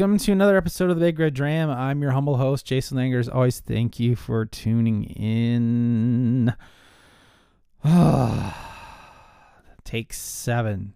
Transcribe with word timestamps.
welcome 0.00 0.16
to 0.16 0.32
another 0.32 0.56
episode 0.56 0.88
of 0.88 0.96
the 0.96 1.04
Big 1.04 1.18
Red 1.18 1.34
Dram. 1.34 1.68
I'm 1.68 2.00
your 2.00 2.12
humble 2.12 2.38
host, 2.38 2.64
Jason 2.64 2.96
Langer. 2.96 3.20
As 3.20 3.28
always, 3.28 3.60
thank 3.60 4.00
you 4.00 4.16
for 4.16 4.46
tuning 4.46 5.04
in. 5.04 6.54
Take 9.84 10.14
seven. 10.14 10.94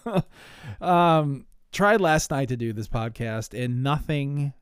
um, 0.80 1.44
tried 1.72 2.00
last 2.00 2.30
night 2.30 2.48
to 2.48 2.56
do 2.56 2.72
this 2.72 2.88
podcast, 2.88 3.52
and 3.52 3.82
nothing 3.82 4.54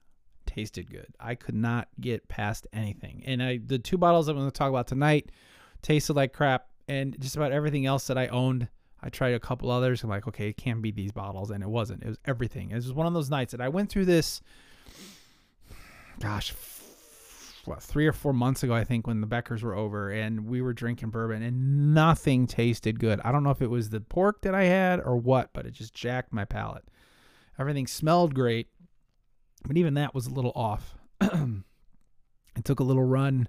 tasted 0.47 0.91
good. 0.91 1.15
I 1.21 1.37
could 1.37 1.55
not 1.55 1.87
get 2.01 2.27
past 2.27 2.67
anything. 2.73 3.23
And 3.25 3.41
I, 3.41 3.61
the 3.65 3.79
two 3.79 3.99
bottles 3.99 4.27
I'm 4.27 4.35
going 4.35 4.51
to 4.51 4.53
talk 4.53 4.71
about 4.71 4.89
tonight 4.89 5.31
tasted 5.81 6.15
like 6.15 6.33
crap, 6.33 6.67
and 6.89 7.17
just 7.21 7.37
about 7.37 7.53
everything 7.53 7.87
else 7.87 8.09
that 8.09 8.19
I 8.19 8.27
owned 8.27 8.67
I 9.05 9.11
tried 9.11 9.35
a 9.35 9.41
couple 9.41 9.71
others. 9.71 10.03
I'm 10.03 10.09
like, 10.09 10.27
okay, 10.27 10.49
it 10.49 10.57
can't 10.57 10.81
be 10.81 10.91
these 10.91 11.13
bottles, 11.13 11.51
and 11.51 11.63
it 11.63 11.69
wasn't. 11.69 12.03
It 12.03 12.09
was 12.09 12.19
everything. 12.25 12.71
It 12.71 12.77
was 12.77 12.93
one 12.93 13.07
of 13.07 13.13
those 13.13 13.29
nights 13.29 13.53
that 13.53 13.61
I 13.61 13.69
went 13.69 13.91
through 13.91 14.07
this. 14.07 14.41
Gosh, 16.21 16.55
what 17.67 17.83
three 17.83 18.07
or 18.07 18.13
four 18.13 18.33
months 18.33 18.63
ago, 18.63 18.73
I 18.73 18.83
think, 18.85 19.07
when 19.07 19.21
the 19.21 19.27
Beckers 19.27 19.63
were 19.63 19.75
over 19.75 20.11
and 20.11 20.47
we 20.47 20.63
were 20.63 20.73
drinking 20.73 21.11
bourbon, 21.11 21.43
and 21.43 21.93
nothing 21.93 22.47
tasted 22.47 22.99
good. 22.99 23.21
I 23.23 23.31
don't 23.31 23.45
know 23.45 23.51
if 23.51 23.61
it 23.61 23.69
was 23.69 23.91
the 23.91 24.01
pork 24.01 24.41
that 24.41 24.55
I 24.55 24.65
had 24.65 25.01
or 25.01 25.19
what, 25.19 25.51
but 25.53 25.67
it 25.67 25.73
just 25.73 25.93
jacked 25.93 26.33
my 26.33 26.47
palate. 26.47 26.85
Everything 27.59 27.87
smelled 27.87 28.35
great, 28.35 28.69
but 29.67 29.77
even 29.77 29.95
that 29.95 30.15
was 30.15 30.27
a 30.27 30.33
little 30.33 30.53
off. 30.55 30.95
it 31.21 32.65
took 32.65 32.81
a 32.81 32.85
little 32.85 33.05
run 33.05 33.49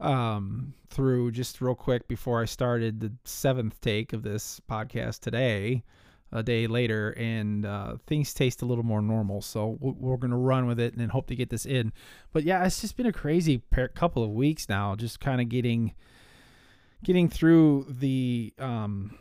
um, 0.00 0.74
through 0.88 1.32
just 1.32 1.60
real 1.60 1.74
quick 1.74 2.08
before 2.08 2.40
I 2.42 2.44
started 2.44 3.00
the 3.00 3.12
seventh 3.24 3.80
take 3.80 4.12
of 4.12 4.22
this 4.22 4.60
podcast 4.70 5.20
today, 5.20 5.84
a 6.32 6.42
day 6.42 6.66
later, 6.66 7.10
and 7.10 7.66
uh, 7.66 7.96
things 8.06 8.32
taste 8.34 8.62
a 8.62 8.66
little 8.66 8.84
more 8.84 9.02
normal. 9.02 9.42
So 9.42 9.78
we're 9.80 10.16
going 10.16 10.30
to 10.30 10.36
run 10.36 10.66
with 10.66 10.80
it 10.80 10.94
and 10.94 11.10
hope 11.10 11.26
to 11.28 11.36
get 11.36 11.50
this 11.50 11.66
in. 11.66 11.92
But 12.32 12.44
yeah, 12.44 12.64
it's 12.64 12.80
just 12.80 12.96
been 12.96 13.06
a 13.06 13.12
crazy 13.12 13.62
couple 13.94 14.24
of 14.24 14.30
weeks 14.30 14.68
now, 14.68 14.94
just 14.96 15.20
kind 15.20 15.40
of 15.40 15.48
getting 15.48 15.94
getting 17.02 17.28
through 17.28 17.86
the 17.88 18.52
um, 18.58 19.16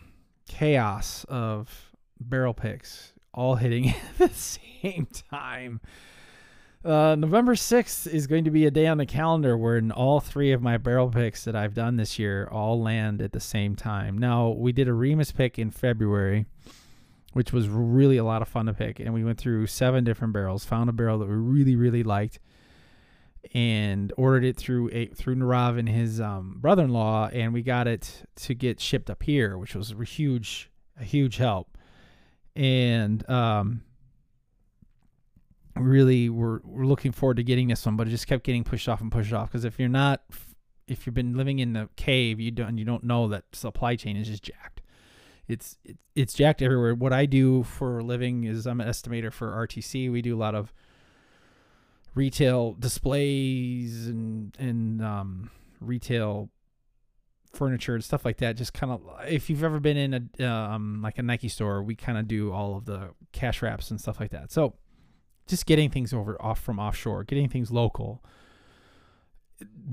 chaos 0.47 1.25
of 1.29 1.93
barrel 2.19 2.53
picks 2.53 3.13
all 3.33 3.55
hitting 3.55 3.89
at 3.89 4.17
the 4.17 4.29
same 4.29 5.07
time. 5.31 5.81
Uh, 6.83 7.13
November 7.15 7.55
6th 7.55 8.07
is 8.07 8.25
going 8.25 8.45
to 8.45 8.51
be 8.51 8.65
a 8.65 8.71
day 8.71 8.87
on 8.87 8.97
the 8.97 9.05
calendar 9.05 9.57
where 9.57 9.81
all 9.93 10.21
three 10.21 10.53
of 10.53 10.61
my 10.61 10.77
barrel 10.77 11.09
picks 11.09 11.43
that 11.43 11.53
I've 11.53 11.73
done 11.73 11.97
this 11.97 12.17
year 12.17 12.47
all 12.49 12.81
land 12.81 13.21
at 13.21 13.33
the 13.33 13.39
same 13.41 13.75
time. 13.75 14.17
Now, 14.17 14.49
we 14.49 14.71
did 14.71 14.87
a 14.87 14.93
Remus 14.93 15.33
pick 15.33 15.59
in 15.59 15.71
February, 15.71 16.45
which 17.33 17.51
was 17.51 17.67
really 17.67 18.15
a 18.15 18.23
lot 18.23 18.41
of 18.41 18.47
fun 18.47 18.67
to 18.67 18.73
pick. 18.73 19.01
And 19.01 19.13
we 19.13 19.25
went 19.25 19.37
through 19.37 19.67
seven 19.67 20.05
different 20.05 20.31
barrels, 20.31 20.63
found 20.63 20.89
a 20.89 20.93
barrel 20.93 21.19
that 21.19 21.27
we 21.27 21.35
really, 21.35 21.75
really 21.75 22.03
liked, 22.03 22.39
and 23.53 24.13
ordered 24.15 24.45
it 24.45 24.55
through 24.55 24.89
a, 24.93 25.07
through 25.07 25.35
Narav 25.35 25.77
and 25.77 25.89
his 25.89 26.21
um, 26.21 26.59
brother 26.61 26.83
in 26.83 26.91
law. 26.91 27.27
And 27.27 27.53
we 27.53 27.61
got 27.61 27.87
it 27.89 28.23
to 28.37 28.53
get 28.53 28.79
shipped 28.79 29.09
up 29.09 29.21
here, 29.23 29.57
which 29.57 29.75
was 29.75 29.91
a 29.91 30.03
huge, 30.05 30.71
a 30.97 31.03
huge 31.03 31.35
help. 31.35 31.77
And, 32.55 33.29
um, 33.29 33.81
really 35.75 36.29
were, 36.29 36.61
were 36.63 36.85
looking 36.85 37.11
forward 37.11 37.37
to 37.37 37.43
getting 37.43 37.67
this 37.67 37.85
one, 37.85 37.95
but 37.95 38.07
it 38.07 38.11
just 38.11 38.27
kept 38.27 38.43
getting 38.43 38.63
pushed 38.63 38.89
off 38.89 39.01
and 39.01 39.11
pushed 39.11 39.33
off. 39.33 39.49
Because 39.49 39.65
if 39.65 39.79
you're 39.79 39.89
not, 39.89 40.23
if 40.87 41.05
you've 41.05 41.15
been 41.15 41.35
living 41.35 41.59
in 41.59 41.73
the 41.73 41.89
cave, 41.95 42.39
you 42.39 42.51
don't 42.51 42.77
you 42.77 42.85
don't 42.85 43.03
know 43.03 43.27
that 43.27 43.43
supply 43.53 43.95
chain 43.95 44.17
is 44.17 44.27
just 44.27 44.43
jacked. 44.43 44.81
It's 45.47 45.77
it's 45.83 45.99
it's 46.15 46.33
jacked 46.33 46.61
everywhere. 46.61 46.95
What 46.95 47.13
I 47.13 47.25
do 47.25 47.63
for 47.63 47.99
a 47.99 48.03
living 48.03 48.43
is 48.43 48.65
I'm 48.67 48.81
an 48.81 48.87
estimator 48.87 49.31
for 49.31 49.51
RTC. 49.67 50.11
We 50.11 50.21
do 50.21 50.35
a 50.35 50.37
lot 50.37 50.55
of 50.55 50.73
retail 52.13 52.73
displays 52.73 54.07
and 54.07 54.55
and 54.59 55.01
um, 55.01 55.51
retail 55.79 56.49
furniture 57.53 57.95
and 57.95 58.03
stuff 58.03 58.25
like 58.25 58.37
that. 58.37 58.57
Just 58.57 58.73
kind 58.73 58.91
of 58.91 59.01
if 59.27 59.49
you've 59.49 59.63
ever 59.63 59.79
been 59.79 59.97
in 59.97 60.29
a 60.39 60.45
um, 60.45 61.01
like 61.01 61.17
a 61.17 61.23
Nike 61.23 61.49
store, 61.49 61.81
we 61.81 61.95
kind 61.95 62.17
of 62.17 62.27
do 62.27 62.51
all 62.51 62.77
of 62.77 62.85
the 62.85 63.11
cash 63.31 63.61
wraps 63.61 63.89
and 63.91 63.99
stuff 63.99 64.19
like 64.19 64.31
that. 64.31 64.51
So 64.51 64.75
just 65.49 65.65
getting 65.65 65.89
things 65.89 66.13
over 66.13 66.41
off 66.41 66.59
from 66.61 66.79
offshore, 66.79 67.23
getting 67.23 67.49
things 67.49 67.71
local. 67.71 68.23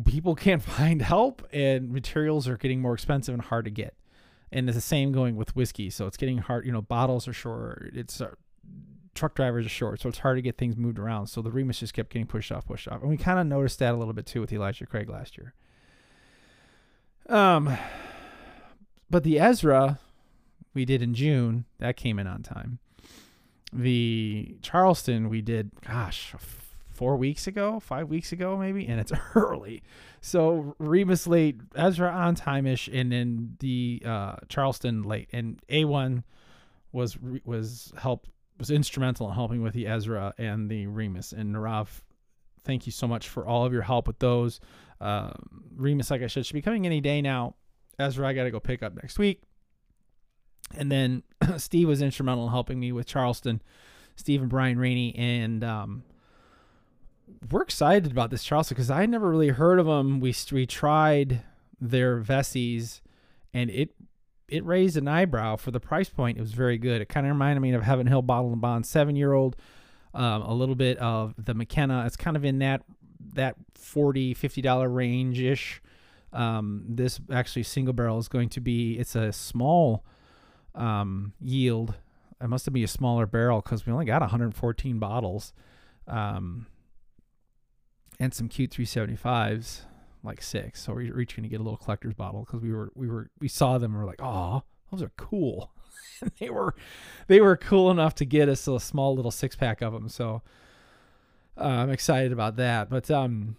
People 0.05 0.35
can't 0.35 0.63
find 0.79 1.03
help, 1.03 1.47
and 1.53 1.91
materials 1.91 2.47
are 2.47 2.57
getting 2.57 2.81
more 2.81 2.95
expensive 2.95 3.35
and 3.35 3.43
hard 3.43 3.65
to 3.65 3.71
get. 3.71 3.95
And 4.53 4.69
it's 4.69 4.77
the 4.77 4.83
same 4.83 5.11
going 5.11 5.35
with 5.35 5.57
whiskey. 5.57 5.91
So 5.91 6.07
it's 6.07 6.17
getting 6.17 6.39
hard. 6.39 6.67
You 6.67 6.73
know, 6.73 6.83
bottles 6.83 7.27
are 7.27 7.33
short. 7.33 7.91
It's 7.95 8.21
uh, 8.21 8.31
truck 9.15 9.35
drivers 9.35 9.67
are 9.67 9.71
short, 9.71 10.01
so 10.01 10.09
it's 10.09 10.19
hard 10.19 10.39
to 10.39 10.43
get 10.43 10.57
things 10.57 10.77
moved 10.77 10.99
around. 10.99 11.27
So 11.27 11.43
the 11.43 11.51
Remus 11.51 11.81
just 11.81 11.95
kept 11.95 12.11
getting 12.11 12.27
pushed 12.27 12.53
off, 12.53 12.67
pushed 12.67 12.87
off, 12.87 13.01
and 13.01 13.11
we 13.11 13.17
kind 13.17 13.41
of 13.41 13.47
noticed 13.47 13.79
that 13.81 13.95
a 13.95 13.97
little 13.97 14.15
bit 14.15 14.27
too 14.27 14.41
with 14.41 14.53
Elijah 14.53 14.87
Craig 14.87 15.09
last 15.09 15.37
year. 15.37 15.55
Um, 17.29 17.77
but 19.11 19.25
the 19.25 19.41
Ezra 19.41 19.99
we 20.75 20.85
did 20.85 21.03
in 21.03 21.15
June 21.15 21.65
that 21.79 21.97
came 21.97 22.21
in 22.21 22.29
on 22.29 22.43
time 22.43 22.79
the 23.77 24.57
Charleston 24.63 25.29
we 25.29 25.43
did, 25.43 25.71
gosh, 25.87 26.35
four 26.97 27.17
weeks 27.17 27.47
ago, 27.47 27.79
five 27.79 28.09
weeks 28.09 28.33
ago, 28.33 28.57
maybe, 28.57 28.87
and 28.87 28.99
it's 28.99 29.13
early. 29.35 29.83
So 30.21 30.75
Remus 30.79 31.27
late, 31.27 31.61
Ezra 31.75 32.11
on 32.11 32.35
time 32.35 32.67
ish, 32.67 32.89
and 32.89 33.13
then 33.13 33.57
the 33.61 34.03
uh, 34.05 34.37
Charleston 34.49 35.03
late. 35.03 35.29
And 35.33 35.61
A1 35.69 36.25
was 36.93 37.19
was 37.45 37.93
helped 37.99 38.31
was 38.59 38.71
instrumental 38.71 39.29
in 39.29 39.35
helping 39.35 39.63
with 39.63 39.75
the 39.75 39.87
Ezra 39.87 40.33
and 40.39 40.71
the 40.71 40.87
Remus. 40.87 41.33
And 41.33 41.55
Narav, 41.55 41.89
thank 42.65 42.87
you 42.87 42.93
so 42.93 43.07
much 43.07 43.29
for 43.29 43.47
all 43.47 43.67
of 43.67 43.73
your 43.73 43.83
help 43.83 44.07
with 44.07 44.19
those. 44.19 44.61
Uh, 45.01 45.31
Remus, 45.77 46.11
like 46.11 46.23
I 46.23 46.27
said, 46.27 46.47
should 46.47 46.55
be 46.55 46.63
coming 46.63 46.87
any 46.87 47.03
day 47.03 47.21
now. 47.21 47.55
Ezra, 47.99 48.27
I 48.27 48.33
got 48.33 48.45
to 48.45 48.51
go 48.51 48.61
pick 48.61 48.83
up 48.83 48.95
next 48.95 49.19
week. 49.19 49.43
And 50.75 50.91
then 50.91 51.23
Steve 51.59 51.89
was 51.89 52.03
instrumental 52.03 52.47
in 52.47 52.51
helping 52.51 52.81
me 52.81 52.93
with 52.93 53.07
Charleston, 53.07 53.63
Steve 54.17 54.41
and 54.41 54.51
Brian 54.51 54.79
Rainey, 54.79 55.15
and 55.17 55.63
um, 55.63 56.03
we're 57.51 57.63
excited 57.63 58.11
about 58.11 58.31
this 58.31 58.43
Charleston 58.43 58.75
because 58.75 58.91
I 58.91 59.07
never 59.07 59.29
really 59.29 59.49
heard 59.49 59.79
of 59.79 59.87
them. 59.87 60.21
We 60.21 60.35
we 60.53 60.67
tried 60.67 61.43
their 61.81 62.19
Vesey's, 62.19 63.03
and 63.53 63.71
it 63.71 63.91
it 64.49 64.65
raised 64.65 64.97
an 64.97 65.09
eyebrow 65.09 65.57
for 65.57 65.71
the 65.71 65.81
price 65.81 66.09
point. 66.09 66.39
It 66.39 66.41
was 66.41 66.53
very 66.53 66.79
good. 66.79 67.01
It 67.01 67.09
kind 67.09 67.27
of 67.27 67.33
reminded 67.33 67.61
me 67.61 67.73
of 67.73 67.83
Heaven 67.83 68.07
Hill 68.07 68.23
Bottle 68.23 68.53
and 68.53 68.61
Bond 68.61 68.87
seven 68.87 69.17
year 69.17 69.33
old. 69.33 69.57
Um, 70.15 70.43
a 70.43 70.55
little 70.55 70.75
bit 70.77 70.97
of 70.99 71.35
the 71.37 71.53
McKenna. 71.53 72.07
It's 72.07 72.17
kind 72.17 72.37
of 72.37 72.45
in 72.45 72.61
that 72.61 72.83
that 73.35 73.57
40 73.75 74.35
50 74.35 74.63
dollar 74.63 74.89
range 74.89 75.41
ish. 75.41 75.83
Um, 76.33 76.85
this 76.89 77.21
actually 77.31 77.63
single 77.63 77.95
barrel 77.95 78.19
is 78.19 78.29
going 78.29 78.49
to 78.51 78.61
be. 78.61 78.99
It's 78.99 79.15
a 79.15 79.33
small 79.33 80.05
um, 80.77 81.33
yield. 81.41 81.95
It 82.41 82.49
must 82.49 82.67
have 82.67 82.75
been 82.75 82.85
a 82.85 82.89
smaller 82.89 83.27
barrel 83.27 83.61
because 83.61 83.87
we 83.87 83.93
only 83.93 84.05
got 84.05 84.21
114 84.21 84.99
bottles, 84.99 85.53
um, 86.07 86.67
and 88.21 88.33
some 88.35 88.49
cute 88.49 88.71
375s, 88.71 89.81
like 90.23 90.43
six. 90.43 90.83
So 90.83 90.93
we're 90.93 91.19
each 91.21 91.35
going 91.37 91.45
to 91.45 91.49
get 91.49 91.61
a 91.61 91.63
little 91.63 91.79
collector's 91.79 92.15
bottle 92.15 92.45
because 92.45 92.61
we 92.61 92.73
were 92.73 92.93
we 92.95 93.09
were 93.09 93.31
we 93.41 93.49
saw 93.49 93.79
them 93.79 93.93
and 93.93 94.01
we're 94.01 94.07
like, 94.07 94.23
oh, 94.23 94.63
those 94.91 95.03
are 95.03 95.13
cool. 95.17 95.73
they 96.39 96.51
were 96.51 96.75
they 97.27 97.41
were 97.41 97.57
cool 97.57 97.91
enough 97.91 98.15
to 98.17 98.25
get 98.25 98.49
us 98.49 98.69
a 98.69 98.79
small 98.79 99.15
little 99.15 99.31
six 99.31 99.57
pack 99.57 99.81
of 99.81 99.93
them. 99.93 100.09
So 100.09 100.43
uh, 101.59 101.65
I'm 101.65 101.91
excited 101.91 102.33
about 102.33 102.57
that. 102.57 102.91
But 102.91 103.11
um, 103.11 103.57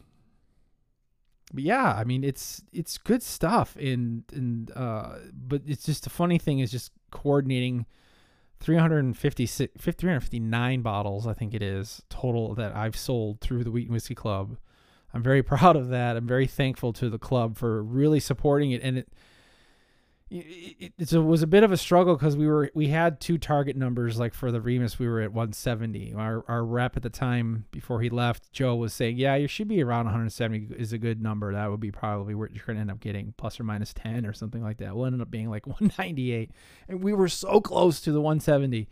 but 1.54 1.64
yeah, 1.64 1.94
I 1.98 2.04
mean 2.04 2.24
it's 2.24 2.62
it's 2.74 2.98
good 2.98 3.24
stuff 3.24 3.76
and 3.78 4.24
and 4.34 4.72
uh 4.76 5.16
but 5.34 5.62
it's 5.66 5.86
just 5.86 6.04
the 6.04 6.10
funny 6.10 6.38
thing 6.38 6.60
is 6.60 6.72
just 6.72 6.92
coordinating 7.12 7.86
356 8.60 9.74
359 9.82 10.82
bottles 10.82 11.28
I 11.28 11.34
think 11.34 11.54
it 11.54 11.62
is 11.62 12.02
total 12.10 12.54
that 12.56 12.76
I've 12.76 12.98
sold 12.98 13.40
through 13.40 13.64
the 13.64 13.72
Wheaton 13.72 13.94
Whiskey 13.94 14.16
Club. 14.16 14.58
I'm 15.14 15.24
very 15.24 15.42
proud 15.54 15.76
of 15.76 15.90
that. 15.90 16.18
I'm 16.18 16.28
very 16.28 16.48
thankful 16.48 16.94
to 16.94 17.10
the 17.10 17.20
club 17.20 17.58
for 17.58 17.82
really 17.82 18.20
supporting 18.20 18.72
it 18.72 18.82
and 18.84 18.98
it 18.98 19.10
it, 20.30 20.94
it, 20.98 21.14
it 21.14 21.18
was 21.18 21.42
a 21.42 21.48
bit 21.48 21.64
of 21.64 21.72
a 21.72 21.78
struggle 21.78 22.16
because 22.16 22.36
we 22.36 22.48
were 22.48 22.70
we 22.74 22.88
had 22.88 23.22
two 23.22 23.38
target 23.38 23.78
numbers 23.78 24.20
like 24.20 24.34
for 24.34 24.52
the 24.52 24.60
Remus 24.60 25.00
we 25.00 25.08
were 25.08 25.22
at 25.22 25.32
170 25.32 26.14
our, 26.16 26.44
our 26.50 26.66
rep 26.66 26.98
at 26.98 27.04
the 27.04 27.10
time 27.10 27.66
before 27.72 28.02
he 28.02 28.10
left 28.10 28.52
Joe 28.52 28.76
was 28.76 28.94
saying 28.94 29.18
yeah 29.18 29.36
you 29.36 29.48
should 29.48 29.70
be 29.70 29.82
around 29.82 30.06
170 30.06 30.76
is 30.78 30.92
a 30.92 30.98
good 30.98 31.22
number. 31.22 31.54
That 31.54 31.72
would 31.72 31.80
be 31.80 31.92
probably 31.92 32.36
what 32.36 32.54
you're 32.54 32.66
gonna 32.66 32.82
end 32.82 32.92
up 32.92 33.00
getting 33.00 33.34
plus 33.38 33.60
or 33.60 33.64
minus 33.64 33.94
10 33.94 34.26
or 34.26 34.34
something 34.34 34.62
like 34.62 34.80
that. 34.80 34.96
We'll 34.96 35.06
end 35.06 35.22
up 35.22 35.32
being 35.32 35.50
like 35.50 35.66
198 35.68 36.52
and 36.90 37.02
we 37.02 37.14
were 37.14 37.30
so 37.30 37.62
close 37.62 38.02
to 38.02 38.12
the 38.12 38.22
170 38.22 38.90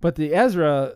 but 0.00 0.14
the 0.14 0.34
Ezra 0.34 0.94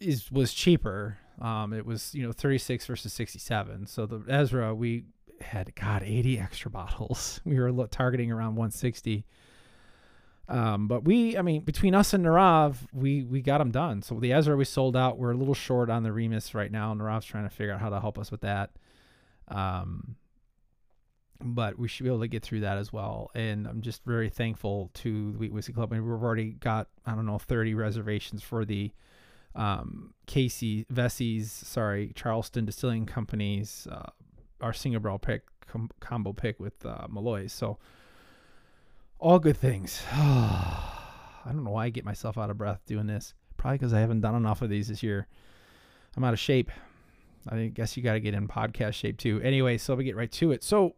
is 0.00 0.30
was 0.30 0.54
cheaper. 0.54 1.18
Um 1.40 1.72
it 1.72 1.84
was 1.84 2.14
you 2.14 2.24
know 2.24 2.30
36 2.30 2.86
versus 2.86 3.12
67 3.12 3.86
so 3.88 4.06
the 4.06 4.22
Ezra 4.28 4.72
we 4.72 5.02
had 5.42 5.74
God 5.74 6.02
80 6.02 6.38
extra 6.38 6.70
bottles. 6.70 7.40
We 7.44 7.58
were 7.58 7.86
targeting 7.88 8.30
around 8.30 8.56
160. 8.56 9.24
Um, 10.48 10.88
but 10.88 11.04
we, 11.04 11.36
I 11.38 11.42
mean, 11.42 11.62
between 11.62 11.94
us 11.94 12.12
and 12.12 12.24
Narav, 12.24 12.76
we 12.92 13.22
we 13.22 13.40
got 13.40 13.58
them 13.58 13.70
done. 13.70 14.02
So 14.02 14.18
the 14.18 14.32
Ezra 14.32 14.56
we 14.56 14.64
sold 14.64 14.96
out. 14.96 15.18
We're 15.18 15.32
a 15.32 15.36
little 15.36 15.54
short 15.54 15.88
on 15.88 16.02
the 16.02 16.12
Remus 16.12 16.54
right 16.54 16.70
now. 16.70 16.92
Narav's 16.94 17.26
trying 17.26 17.48
to 17.48 17.54
figure 17.54 17.72
out 17.72 17.80
how 17.80 17.90
to 17.90 18.00
help 18.00 18.18
us 18.18 18.30
with 18.30 18.42
that. 18.42 18.70
Um, 19.48 20.16
but 21.40 21.78
we 21.78 21.88
should 21.88 22.04
be 22.04 22.10
able 22.10 22.20
to 22.20 22.28
get 22.28 22.42
through 22.42 22.60
that 22.60 22.78
as 22.78 22.92
well. 22.92 23.30
And 23.34 23.66
I'm 23.66 23.80
just 23.80 24.04
very 24.04 24.28
thankful 24.28 24.90
to 24.94 25.32
the 25.32 25.38
Wheat 25.38 25.52
Whiskey 25.52 25.72
Club. 25.72 25.92
I 25.92 25.96
mean, 25.96 26.04
we've 26.04 26.22
already 26.22 26.52
got 26.52 26.88
I 27.06 27.14
don't 27.14 27.26
know 27.26 27.38
30 27.38 27.74
reservations 27.74 28.42
for 28.42 28.64
the 28.64 28.90
um, 29.54 30.14
Casey 30.26 30.86
Vesey's, 30.88 31.52
sorry, 31.52 32.12
Charleston 32.14 32.64
Distilling 32.64 33.06
Company's 33.06 33.86
uh, 33.90 34.10
our 34.62 34.72
single 34.72 35.00
barrel 35.00 35.18
pick 35.18 35.42
com- 35.66 35.90
combo 36.00 36.32
pick 36.32 36.58
with 36.60 36.84
uh, 36.86 37.06
Malloy's. 37.10 37.52
So 37.52 37.78
all 39.18 39.38
good 39.38 39.56
things. 39.56 40.02
I 40.12 41.46
don't 41.46 41.64
know 41.64 41.70
why 41.70 41.86
I 41.86 41.90
get 41.90 42.04
myself 42.04 42.38
out 42.38 42.50
of 42.50 42.58
breath 42.58 42.80
doing 42.86 43.06
this. 43.06 43.34
Probably 43.56 43.78
because 43.78 43.92
I 43.92 44.00
haven't 44.00 44.20
done 44.20 44.34
enough 44.34 44.62
of 44.62 44.70
these 44.70 44.88
this 44.88 45.02
year. 45.02 45.26
I'm 46.16 46.24
out 46.24 46.32
of 46.32 46.40
shape. 46.40 46.70
I 47.48 47.66
guess 47.66 47.96
you 47.96 48.02
got 48.02 48.12
to 48.14 48.20
get 48.20 48.34
in 48.34 48.46
podcast 48.46 48.94
shape 48.94 49.18
too. 49.18 49.40
Anyway, 49.42 49.78
so 49.78 49.94
we 49.94 50.04
get 50.04 50.16
right 50.16 50.30
to 50.32 50.52
it. 50.52 50.62
So 50.62 50.94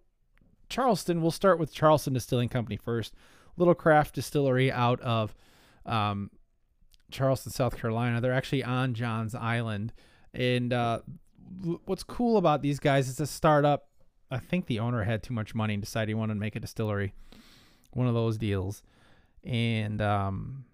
Charleston, 0.68 1.22
we'll 1.22 1.30
start 1.30 1.58
with 1.58 1.72
Charleston 1.72 2.12
Distilling 2.12 2.48
Company 2.48 2.76
first. 2.76 3.14
Little 3.56 3.74
craft 3.74 4.14
distillery 4.14 4.70
out 4.70 5.00
of 5.00 5.34
um, 5.86 6.30
Charleston, 7.10 7.52
South 7.52 7.78
Carolina. 7.78 8.20
They're 8.20 8.32
actually 8.32 8.64
on 8.64 8.94
Johns 8.94 9.34
Island. 9.34 9.92
And 10.34 10.72
uh, 10.72 11.00
what's 11.84 12.02
cool 12.02 12.36
about 12.36 12.62
these 12.62 12.78
guys 12.78 13.08
is 13.08 13.20
a 13.20 13.26
startup. 13.26 13.88
I 14.30 14.38
think 14.38 14.66
the 14.66 14.80
owner 14.80 15.02
had 15.04 15.22
too 15.22 15.34
much 15.34 15.54
money 15.54 15.74
and 15.74 15.82
decided 15.82 16.08
he 16.08 16.14
wanted 16.14 16.34
to 16.34 16.40
make 16.40 16.56
a 16.56 16.60
distillery. 16.60 17.14
One 17.92 18.06
of 18.06 18.14
those 18.14 18.38
deals. 18.38 18.82
And 19.44 20.00
um, 20.00 20.64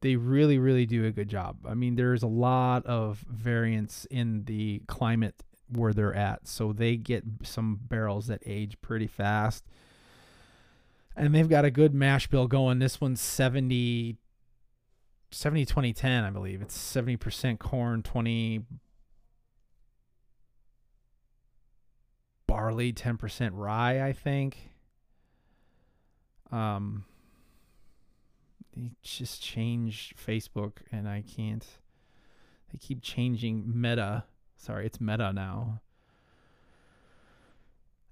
they 0.00 0.16
really, 0.16 0.58
really 0.58 0.86
do 0.86 1.04
a 1.04 1.10
good 1.10 1.28
job. 1.28 1.58
I 1.66 1.74
mean, 1.74 1.96
there's 1.96 2.22
a 2.22 2.28
lot 2.28 2.84
of 2.86 3.24
variance 3.28 4.06
in 4.10 4.44
the 4.44 4.82
climate 4.86 5.42
where 5.68 5.92
they're 5.92 6.14
at. 6.14 6.48
So 6.48 6.72
they 6.72 6.96
get 6.96 7.24
some 7.42 7.80
barrels 7.82 8.26
that 8.28 8.42
age 8.46 8.80
pretty 8.80 9.06
fast. 9.06 9.64
And 11.16 11.34
they've 11.34 11.48
got 11.48 11.64
a 11.64 11.70
good 11.70 11.94
mash 11.94 12.26
bill 12.26 12.46
going. 12.46 12.78
This 12.78 13.00
one's 13.00 13.20
70 13.20 14.16
70 15.32 15.66
20 15.66 15.92
10, 15.92 16.24
I 16.24 16.30
believe. 16.30 16.62
It's 16.62 16.76
70% 16.76 17.58
corn, 17.58 18.02
20 18.02 18.62
barley, 22.76 22.92
10% 22.92 23.50
rye, 23.54 24.06
I 24.06 24.12
think. 24.12 24.70
Um 26.52 27.04
they 28.76 28.92
just 29.02 29.42
changed 29.42 30.14
Facebook 30.18 30.72
and 30.92 31.08
I 31.08 31.22
can't 31.22 31.66
they 32.70 32.78
keep 32.78 33.02
changing 33.02 33.64
meta. 33.66 34.24
Sorry, 34.56 34.86
it's 34.86 35.00
meta 35.00 35.32
now. 35.32 35.80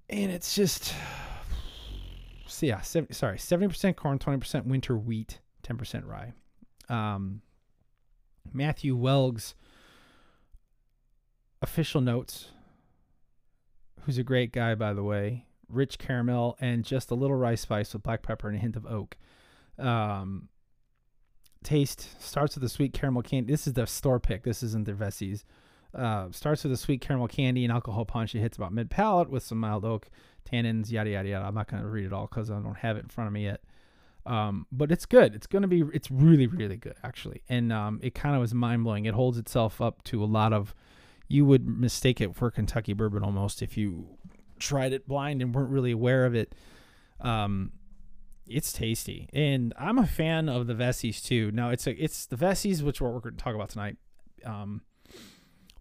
And 0.09 0.31
it's 0.31 0.55
just 0.55 0.93
so 2.47 2.65
yeah, 2.65 2.81
70, 2.81 3.13
sorry, 3.13 3.37
70% 3.37 3.95
corn, 3.95 4.19
20% 4.19 4.65
winter 4.65 4.97
wheat, 4.97 5.39
10% 5.63 6.05
rye. 6.05 6.33
Um, 6.89 7.41
Matthew 8.53 8.95
Welg's 8.95 9.55
official 11.61 12.01
notes, 12.01 12.49
who's 14.05 14.17
a 14.17 14.23
great 14.23 14.51
guy, 14.51 14.75
by 14.75 14.93
the 14.93 15.03
way. 15.03 15.45
Rich 15.67 15.97
caramel 15.97 16.57
and 16.59 16.83
just 16.83 17.11
a 17.11 17.15
little 17.15 17.35
rice 17.35 17.61
spice 17.61 17.93
with 17.93 18.03
black 18.03 18.21
pepper 18.23 18.47
and 18.47 18.57
a 18.57 18.59
hint 18.59 18.75
of 18.75 18.85
oak. 18.85 19.17
Um, 19.79 20.49
taste 21.63 22.21
starts 22.21 22.55
with 22.55 22.63
a 22.63 22.69
sweet 22.69 22.93
caramel 22.93 23.23
candy. 23.23 23.51
This 23.51 23.67
is 23.67 23.73
the 23.73 23.87
store 23.87 24.19
pick. 24.19 24.43
This 24.43 24.63
isn't 24.63 24.85
the 24.85 24.93
Vesey's. 24.93 25.43
Uh, 25.93 26.27
starts 26.31 26.63
with 26.63 26.73
a 26.73 26.77
sweet 26.77 27.01
caramel 27.01 27.27
candy 27.27 27.63
and 27.63 27.71
alcohol 27.71 28.05
punch. 28.05 28.35
It 28.35 28.41
hits 28.41 28.57
about 28.57 28.73
mid 28.73 28.89
palate 28.89 29.29
with 29.29 29.43
some 29.43 29.59
mild 29.59 29.85
oak 29.85 30.09
tannins, 30.49 30.91
yada 30.91 31.09
yada 31.09 31.29
yada. 31.29 31.45
I'm 31.45 31.55
not 31.55 31.69
going 31.69 31.81
to 31.81 31.89
read 31.89 32.05
it 32.05 32.13
all 32.13 32.27
because 32.27 32.51
I 32.51 32.55
don't 32.59 32.77
have 32.77 32.97
it 32.97 33.03
in 33.03 33.09
front 33.09 33.27
of 33.27 33.33
me 33.33 33.45
yet. 33.45 33.61
Um, 34.25 34.65
but 34.71 34.91
it's 34.91 35.05
good. 35.05 35.35
It's 35.35 35.45
gonna 35.45 35.67
be. 35.67 35.83
It's 35.93 36.09
really, 36.09 36.47
really 36.47 36.77
good 36.77 36.95
actually, 37.03 37.43
and 37.47 37.71
um, 37.71 37.99
it 38.01 38.15
kind 38.15 38.35
of 38.35 38.41
was 38.41 38.53
mind 38.53 38.83
blowing. 38.83 39.05
It 39.05 39.13
holds 39.13 39.37
itself 39.37 39.81
up 39.81 40.03
to 40.05 40.23
a 40.23 40.25
lot 40.25 40.51
of. 40.51 40.73
You 41.27 41.45
would 41.45 41.67
mistake 41.67 42.21
it 42.21 42.35
for 42.35 42.51
Kentucky 42.51 42.93
bourbon 42.93 43.23
almost 43.23 43.61
if 43.61 43.77
you 43.77 44.17
tried 44.59 44.93
it 44.93 45.07
blind 45.07 45.41
and 45.41 45.53
weren't 45.53 45.69
really 45.69 45.91
aware 45.91 46.25
of 46.25 46.35
it. 46.35 46.53
Um, 47.19 47.71
it's 48.47 48.71
tasty, 48.71 49.29
and 49.33 49.73
I'm 49.77 49.97
a 49.97 50.05
fan 50.05 50.49
of 50.49 50.67
the 50.67 50.75
Vesey's 50.75 51.21
too. 51.21 51.51
Now 51.51 51.69
it's 51.69 51.87
a 51.87 51.91
it's 52.01 52.25
the 52.27 52.35
Vesey's, 52.35 52.83
which 52.83 53.01
what 53.01 53.13
we're 53.13 53.19
going 53.19 53.35
to 53.35 53.43
talk 53.43 53.55
about 53.55 53.69
tonight. 53.69 53.97
Um, 54.45 54.81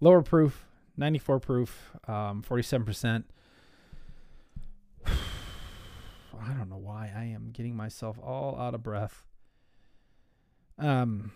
lower 0.01 0.23
proof, 0.23 0.67
94 0.97 1.41
proof, 1.41 1.91
um, 2.09 2.43
47 2.43 2.87
percent. 2.87 3.27
I 5.07 6.53
don't 6.57 6.71
know 6.71 6.79
why 6.79 7.13
I 7.15 7.25
am 7.25 7.51
getting 7.53 7.77
myself 7.77 8.19
all 8.23 8.59
out 8.59 8.75
of 8.75 8.83
breath. 8.83 9.25
Um, 10.79 11.33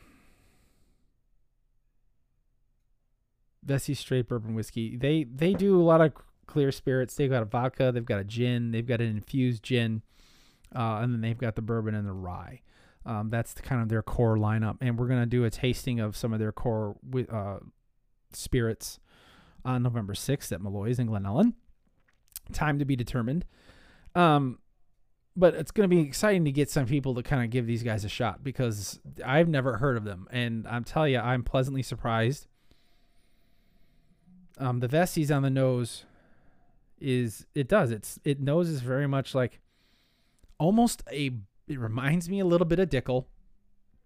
Vesey 3.68 3.94
Straight 3.94 4.28
Bourbon 4.28 4.54
Whiskey. 4.54 4.96
They 4.96 5.24
they 5.24 5.52
do 5.52 5.80
a 5.80 5.84
lot 5.84 6.00
of 6.00 6.12
clear 6.46 6.72
spirits. 6.72 7.14
They've 7.14 7.30
got 7.30 7.42
a 7.42 7.46
vodka. 7.46 7.92
They've 7.92 8.04
got 8.04 8.18
a 8.18 8.24
gin. 8.24 8.72
They've 8.72 8.86
got 8.86 9.00
an 9.00 9.08
infused 9.08 9.62
gin, 9.62 10.02
uh, 10.74 10.98
and 11.02 11.12
then 11.12 11.20
they've 11.20 11.38
got 11.38 11.54
the 11.54 11.62
bourbon 11.62 11.94
and 11.94 12.06
the 12.06 12.12
rye. 12.12 12.62
Um, 13.06 13.30
that's 13.30 13.54
the, 13.54 13.62
kind 13.62 13.80
of 13.80 13.88
their 13.88 14.02
core 14.02 14.36
lineup. 14.36 14.78
And 14.80 14.98
we're 14.98 15.06
gonna 15.06 15.26
do 15.26 15.44
a 15.44 15.50
tasting 15.50 16.00
of 16.00 16.16
some 16.16 16.32
of 16.32 16.40
their 16.40 16.52
core 16.52 16.96
uh, 17.30 17.58
spirits 18.32 18.98
on 19.64 19.82
November 19.82 20.14
sixth 20.14 20.50
at 20.52 20.60
Malloy's 20.60 20.98
in 20.98 21.06
Glen 21.06 21.24
Ellyn. 21.24 21.52
Time 22.52 22.78
to 22.78 22.84
be 22.84 22.96
determined. 22.96 23.44
Um, 24.14 24.58
but 25.36 25.54
it's 25.54 25.70
going 25.70 25.88
to 25.88 25.94
be 25.94 26.00
exciting 26.02 26.44
to 26.46 26.50
get 26.50 26.68
some 26.68 26.86
people 26.86 27.14
to 27.14 27.22
kind 27.22 27.44
of 27.44 27.50
give 27.50 27.64
these 27.66 27.84
guys 27.84 28.04
a 28.04 28.08
shot 28.08 28.42
because 28.42 28.98
I've 29.24 29.48
never 29.48 29.76
heard 29.76 29.96
of 29.96 30.02
them, 30.02 30.26
and 30.32 30.66
I'm 30.66 30.82
telling 30.82 31.12
you, 31.12 31.20
I'm 31.20 31.44
pleasantly 31.44 31.82
surprised. 31.82 32.48
Um, 34.58 34.80
the 34.80 34.88
Vesey's 34.88 35.30
on 35.30 35.42
the 35.42 35.50
nose 35.50 36.04
is 37.00 37.46
it 37.54 37.68
does 37.68 37.92
it's 37.92 38.18
it 38.24 38.40
nose 38.40 38.68
is 38.68 38.80
very 38.80 39.06
much 39.06 39.32
like 39.34 39.60
almost 40.58 41.02
a 41.12 41.30
it 41.68 41.78
reminds 41.78 42.28
me 42.28 42.40
a 42.40 42.44
little 42.44 42.66
bit 42.66 42.78
of 42.78 42.88
Dickel, 42.88 43.26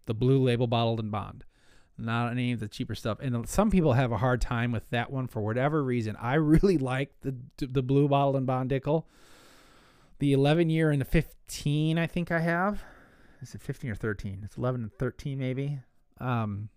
the 0.07 0.15
blue 0.15 0.43
label 0.43 0.67
bottled 0.67 0.99
and 0.99 1.13
bond, 1.13 1.45
not 1.97 2.31
any 2.31 2.53
of 2.53 2.61
the 2.61 2.67
cheaper 2.67 2.97
stuff. 2.97 3.19
And 3.21 3.49
some 3.49 3.71
people 3.71 3.93
have 3.93 4.11
a 4.11 4.17
hard 4.19 4.41
time 4.41 4.73
with 4.73 4.89
that 4.91 5.13
one 5.13 5.29
for 5.29 5.41
whatever 5.41 5.83
reason. 5.83 6.17
I 6.21 6.35
really 6.35 6.79
like 6.79 7.13
the 7.21 7.35
the 7.59 7.83
blue 7.83 8.09
bottled 8.09 8.37
and 8.37 8.47
bond 8.47 8.71
Dickel. 8.71 9.05
The 10.19 10.33
11 10.33 10.71
year 10.71 10.93
and 10.93 11.01
the 11.01 11.05
15 11.05 11.99
i 11.99 12.07
think 12.07 12.31
i 12.31 12.39
have. 12.39 12.83
Is 13.41 13.57
it 13.57 13.63
15 13.63 13.91
or 13.91 13.95
13 13.97 14.43
it's 14.45 14.57
11 14.57 14.83
and 14.83 14.93
13 14.93 15.39
maybe. 15.39 15.81
Um 16.21 16.69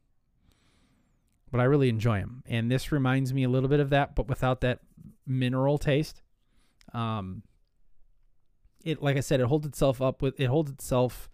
but 1.56 1.62
i 1.62 1.66
really 1.66 1.88
enjoy 1.88 2.20
them 2.20 2.44
and 2.48 2.70
this 2.70 2.92
reminds 2.92 3.34
me 3.34 3.44
a 3.44 3.50
little 3.50 3.70
bit 3.70 3.80
of 3.80 3.90
that 3.90 4.14
but 4.14 4.28
without 4.28 4.60
that 4.62 4.80
mineral 5.26 5.78
taste. 5.78 6.22
Um 6.94 7.44
it 8.84 9.02
like 9.02 9.18
i 9.18 9.22
said 9.22 9.40
it 9.40 9.48
holds 9.48 9.66
itself 9.66 10.02
up 10.02 10.22
with 10.22 10.40
it 10.40 10.48
holds 10.48 10.70
itself 10.70 11.30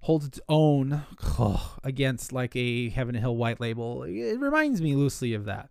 holds 0.00 0.26
its 0.26 0.40
own 0.48 1.04
oh, 1.38 1.76
against 1.82 2.32
like 2.32 2.54
a 2.54 2.88
heaven 2.90 3.14
hill 3.14 3.36
white 3.36 3.60
label. 3.60 4.02
It 4.02 4.38
reminds 4.38 4.80
me 4.80 4.94
loosely 4.94 5.34
of 5.34 5.44
that. 5.44 5.70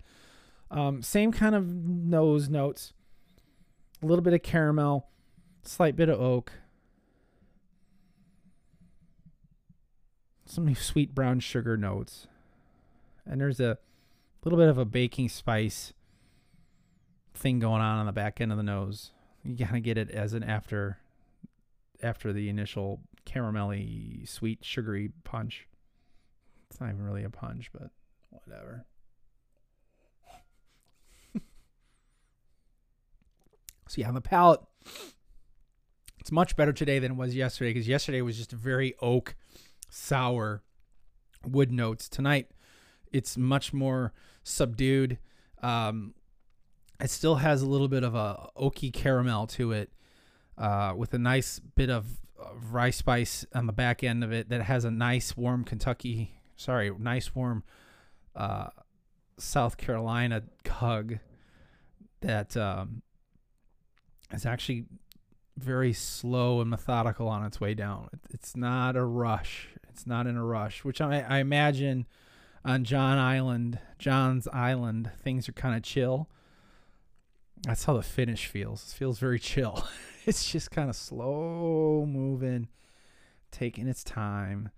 Um 0.71 1.01
same 1.01 1.31
kind 1.31 1.55
of 1.55 1.67
nose 1.67 2.49
notes. 2.49 2.93
A 4.01 4.05
little 4.05 4.23
bit 4.23 4.33
of 4.33 4.43
caramel 4.43 5.09
slight 5.63 5.97
bit 5.97 6.07
of 6.07 6.21
oak, 6.21 6.53
some 10.45 10.73
sweet 10.75 11.13
brown 11.13 11.41
sugar 11.41 11.75
notes, 11.75 12.27
and 13.29 13.39
there's 13.41 13.59
a 13.59 13.77
little 14.43 14.57
bit 14.57 14.69
of 14.69 14.77
a 14.77 14.85
baking 14.85 15.29
spice 15.29 15.93
thing 17.33 17.59
going 17.59 17.81
on 17.81 17.99
on 17.99 18.05
the 18.05 18.11
back 18.11 18.41
end 18.41 18.51
of 18.51 18.57
the 18.57 18.63
nose. 18.63 19.11
You 19.43 19.57
kind 19.65 19.77
of 19.77 19.83
get 19.83 19.97
it 19.97 20.09
as 20.11 20.33
an 20.33 20.43
after 20.43 20.97
after 22.01 22.31
the 22.31 22.49
initial 22.49 23.01
caramelly, 23.25 24.27
sweet, 24.27 24.59
sugary 24.63 25.11
punch. 25.23 25.67
It's 26.69 26.79
not 26.79 26.89
even 26.89 27.03
really 27.03 27.23
a 27.23 27.29
punch, 27.29 27.71
but 27.71 27.89
whatever. 28.29 28.85
so 33.87 33.95
yeah, 33.95 34.09
on 34.09 34.13
the 34.15 34.21
palate, 34.21 34.61
it's 36.19 36.31
much 36.31 36.55
better 36.55 36.73
today 36.73 36.99
than 36.99 37.13
it 37.13 37.17
was 37.17 37.35
yesterday 37.35 37.71
because 37.73 37.87
yesterday 37.87 38.21
was 38.21 38.37
just 38.37 38.51
very 38.51 38.93
oak, 39.01 39.35
sour 39.89 40.61
wood 41.45 41.71
notes. 41.71 42.09
Tonight, 42.09 42.49
it's 43.11 43.37
much 43.37 43.73
more 43.73 44.13
subdued. 44.43 45.17
Um, 45.61 46.13
it 46.99 47.09
still 47.09 47.35
has 47.35 47.61
a 47.61 47.67
little 47.67 47.87
bit 47.87 48.03
of 48.03 48.15
a 48.15 48.49
oaky 48.57 48.91
caramel 48.91 49.47
to 49.47 49.71
it, 49.71 49.91
uh, 50.57 50.93
with 50.95 51.13
a 51.13 51.19
nice 51.19 51.59
bit 51.59 51.89
of 51.89 52.05
rye 52.71 52.89
spice 52.89 53.45
on 53.53 53.67
the 53.67 53.73
back 53.73 54.03
end 54.03 54.23
of 54.23 54.31
it 54.31 54.49
that 54.49 54.61
has 54.61 54.85
a 54.85 54.91
nice 54.91 55.35
warm 55.35 55.63
Kentucky, 55.63 56.39
sorry, 56.55 56.91
nice 56.97 57.35
warm 57.35 57.63
uh, 58.35 58.67
South 59.37 59.77
Carolina 59.77 60.43
hug 60.67 61.19
that 62.21 62.57
um, 62.57 63.01
is 64.31 64.45
actually 64.45 64.85
very 65.57 65.93
slow 65.93 66.61
and 66.61 66.69
methodical 66.69 67.27
on 67.27 67.45
its 67.45 67.59
way 67.59 67.73
down. 67.73 68.09
It's 68.29 68.55
not 68.55 68.95
a 68.95 69.03
rush. 69.03 69.69
It's 69.89 70.05
not 70.05 70.27
in 70.27 70.37
a 70.37 70.45
rush, 70.45 70.83
which 70.83 71.01
I, 71.01 71.21
I 71.21 71.39
imagine 71.39 72.05
on 72.67 72.83
John 72.83 73.17
Island, 73.17 73.79
John's 73.97 74.47
Island, 74.53 75.11
things 75.21 75.49
are 75.49 75.53
kind 75.53 75.75
of 75.75 75.83
chill. 75.83 76.29
That's 77.63 77.85
how 77.85 77.93
the 77.93 78.03
finish 78.03 78.45
feels. 78.45 78.91
It 78.91 78.95
feels 78.95 79.17
very 79.17 79.39
chill. 79.39 79.83
it's 80.25 80.51
just 80.51 80.69
kind 80.69 80.89
of 80.89 80.95
slow 80.95 82.05
moving, 82.07 82.67
taking 83.51 83.87
its 83.87 84.03
time, 84.03 84.69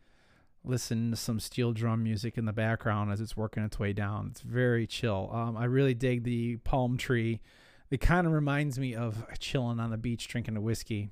listening 0.64 1.12
to 1.12 1.18
some 1.18 1.40
steel 1.40 1.74
drum 1.74 2.04
music 2.04 2.38
in 2.38 2.46
the 2.46 2.54
background 2.54 3.12
as 3.12 3.20
it's 3.20 3.36
working 3.36 3.64
its 3.64 3.80
way 3.80 3.92
down. 3.92 4.30
It's 4.32 4.42
very 4.42 4.88
chill. 4.88 5.30
Um, 5.34 5.58
I 5.58 5.66
really 5.66 5.94
dig 5.94 6.24
the 6.24 6.58
palm 6.58 6.98
tree 6.98 7.42
it 7.92 8.02
kind 8.02 8.28
of 8.28 8.34
reminds 8.34 8.78
me 8.78 8.94
of 8.94 9.26
chilling 9.40 9.80
on 9.80 9.90
the 9.90 9.98
beach 9.98 10.28
drinking 10.28 10.58
a 10.58 10.62
whiskey. 10.62 11.10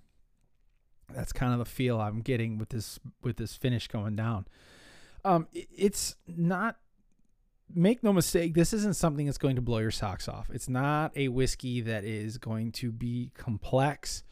That's 1.14 1.32
kind 1.32 1.54
of 1.54 1.60
the 1.60 1.66
feel 1.66 2.00
I'm 2.00 2.22
getting 2.22 2.58
with 2.58 2.70
this 2.70 3.00
with 3.24 3.38
this 3.38 3.56
finish 3.56 3.88
going 3.88 4.16
down. 4.16 4.46
Um, 5.26 5.48
it's 5.54 6.16
not. 6.28 6.78
Make 7.76 8.02
no 8.02 8.14
mistake, 8.14 8.54
this 8.54 8.72
isn't 8.72 8.96
something 8.96 9.26
that's 9.26 9.38
going 9.38 9.58
to 9.58 9.62
blow 9.62 9.80
your 9.80 9.92
socks 9.92 10.30
off. 10.30 10.50
It's 10.54 10.70
not 10.70 11.12
a 11.18 11.28
whiskey 11.28 11.82
that 11.82 12.06
is 12.06 12.38
going 12.38 12.72
to 12.74 12.94
be 12.94 13.32
complex. 13.36 14.24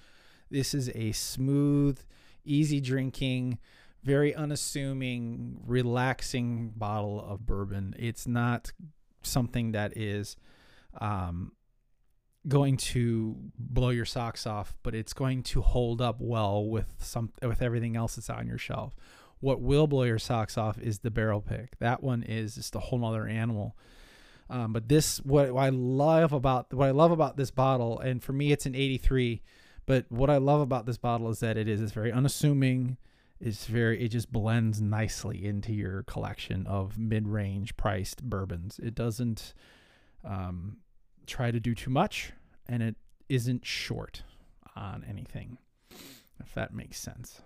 This 0.49 0.73
is 0.73 0.89
a 0.95 1.11
smooth, 1.11 1.99
easy 2.45 2.79
drinking, 2.79 3.59
very 4.03 4.33
unassuming, 4.33 5.59
relaxing 5.67 6.71
bottle 6.77 7.19
of 7.27 7.45
bourbon. 7.45 7.93
It's 7.99 8.25
not 8.25 8.71
something 9.21 9.73
that 9.73 9.97
is 9.97 10.37
um, 11.01 11.51
going 12.47 12.77
to 12.77 13.35
blow 13.57 13.89
your 13.89 14.05
socks 14.05 14.47
off, 14.47 14.75
but 14.83 14.95
it's 14.95 15.13
going 15.13 15.43
to 15.43 15.61
hold 15.61 16.01
up 16.01 16.17
well 16.19 16.65
with 16.65 16.93
some 16.99 17.31
with 17.41 17.61
everything 17.61 17.95
else 17.97 18.15
that's 18.15 18.29
on 18.29 18.47
your 18.47 18.57
shelf. 18.57 18.95
What 19.45 19.61
will 19.61 19.85
blow 19.85 20.01
your 20.01 20.17
socks 20.17 20.57
off 20.57 20.79
is 20.79 20.97
the 20.97 21.11
barrel 21.11 21.39
pick. 21.39 21.77
That 21.77 22.01
one 22.01 22.23
is 22.23 22.55
just 22.55 22.73
a 22.73 22.79
whole 22.79 22.97
nother 22.97 23.27
animal. 23.27 23.77
Um, 24.49 24.73
but 24.73 24.89
this, 24.89 25.19
what, 25.19 25.55
I 25.55 25.69
love 25.69 26.33
about 26.33 26.73
what 26.73 26.87
I 26.87 26.89
love 26.89 27.11
about 27.11 27.37
this 27.37 27.51
bottle, 27.51 27.99
and 27.99 28.23
for 28.23 28.33
me, 28.33 28.51
it's 28.51 28.65
an 28.65 28.73
83. 28.73 29.43
But 29.85 30.05
what 30.09 30.31
I 30.31 30.37
love 30.37 30.61
about 30.61 30.87
this 30.87 30.97
bottle 30.97 31.29
is 31.29 31.41
that 31.41 31.57
it 31.57 31.67
is 31.67 31.79
it's 31.79 31.91
very 31.91 32.11
unassuming. 32.11 32.97
It's 33.39 33.67
very 33.67 34.03
it 34.03 34.07
just 34.07 34.31
blends 34.31 34.81
nicely 34.81 35.45
into 35.45 35.73
your 35.73 36.01
collection 36.01 36.65
of 36.65 36.97
mid-range 36.97 37.77
priced 37.77 38.23
bourbons. 38.23 38.79
It 38.79 38.95
doesn't 38.95 39.53
um, 40.23 40.77
try 41.27 41.51
to 41.51 41.59
do 41.59 41.75
too 41.75 41.91
much 41.91 42.31
and 42.67 42.81
it 42.81 42.95
isn't 43.29 43.63
short 43.63 44.23
on 44.75 45.05
anything, 45.07 45.59
if 46.39 46.51
that 46.55 46.73
makes 46.73 46.99
sense. 46.99 47.43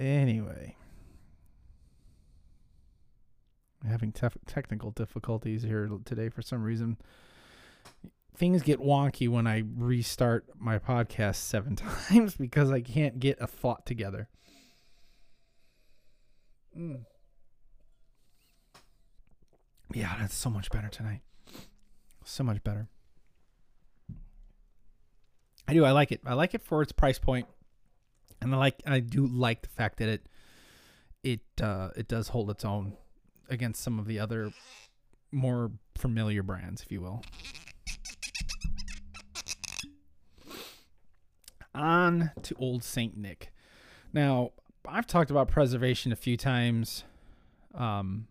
Anyway, 0.00 0.76
I'm 3.82 3.90
having 3.90 4.12
tef- 4.12 4.36
technical 4.46 4.90
difficulties 4.90 5.62
here 5.62 5.88
today 6.04 6.28
for 6.28 6.42
some 6.42 6.62
reason. 6.62 6.96
Things 8.34 8.62
get 8.62 8.80
wonky 8.80 9.28
when 9.28 9.46
I 9.46 9.62
restart 9.76 10.46
my 10.58 10.78
podcast 10.78 11.36
seven 11.36 11.76
times 12.08 12.34
because 12.34 12.70
I 12.70 12.80
can't 12.80 13.20
get 13.20 13.38
a 13.40 13.46
thought 13.46 13.84
together. 13.84 14.28
Mm. 16.76 17.04
Yeah, 19.92 20.14
that's 20.18 20.34
so 20.34 20.48
much 20.48 20.70
better 20.70 20.88
tonight. 20.88 21.20
So 22.24 22.44
much 22.44 22.62
better. 22.64 22.88
I 25.68 25.74
do. 25.74 25.84
I 25.84 25.90
like 25.92 26.12
it. 26.12 26.20
I 26.24 26.34
like 26.34 26.54
it 26.54 26.62
for 26.62 26.82
its 26.82 26.92
price 26.92 27.18
point, 27.18 27.46
and 28.42 28.54
I 28.54 28.58
like. 28.58 28.82
I 28.86 29.00
do 29.00 29.26
like 29.26 29.62
the 29.62 29.68
fact 29.68 29.98
that 29.98 30.08
it 30.08 30.26
it 31.22 31.40
uh, 31.62 31.90
it 31.96 32.08
does 32.08 32.28
hold 32.28 32.50
its 32.50 32.64
own 32.64 32.96
against 33.48 33.82
some 33.82 33.98
of 33.98 34.06
the 34.06 34.18
other 34.18 34.52
more 35.30 35.70
familiar 35.96 36.42
brands, 36.42 36.82
if 36.82 36.90
you 36.90 37.00
will. 37.00 37.22
On 41.74 42.30
to 42.42 42.54
Old 42.56 42.84
Saint 42.84 43.16
Nick. 43.16 43.52
Now, 44.12 44.52
I've 44.86 45.06
talked 45.06 45.30
about 45.30 45.48
preservation 45.48 46.12
a 46.12 46.16
few 46.16 46.36
times. 46.36 47.04
Um, 47.74 48.26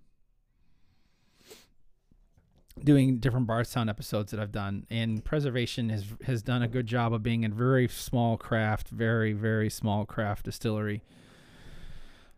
doing 2.84 3.18
different 3.18 3.48
Bardstown 3.48 3.90
episodes 3.90 4.32
that 4.32 4.40
I've 4.40 4.52
done, 4.52 4.86
and 4.90 5.24
Preservation 5.24 5.90
has 5.90 6.06
has 6.26 6.42
done 6.42 6.62
a 6.64 6.68
good 6.68 6.88
job 6.88 7.14
of 7.14 7.24
being 7.24 7.46
a 7.46 7.50
very 7.50 7.88
small 7.88 8.38
craft, 8.38 8.90
very 8.90 9.34
very 9.34 9.70
small 9.70 10.06
craft 10.06 10.46
distillery. 10.46 11.04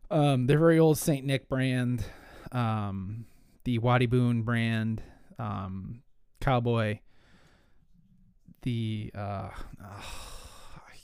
Um, 0.10 0.48
they're 0.48 0.60
very 0.60 0.80
old 0.80 0.98
Saint 0.98 1.26
Nick 1.26 1.50
brand, 1.50 2.06
um, 2.52 3.26
the 3.64 3.80
Wattie 3.80 4.06
Boone 4.06 4.44
brand, 4.44 5.02
um, 5.40 6.04
Cowboy. 6.40 7.00
The 8.62 9.12
uh, 9.16 9.50
I 9.82 10.02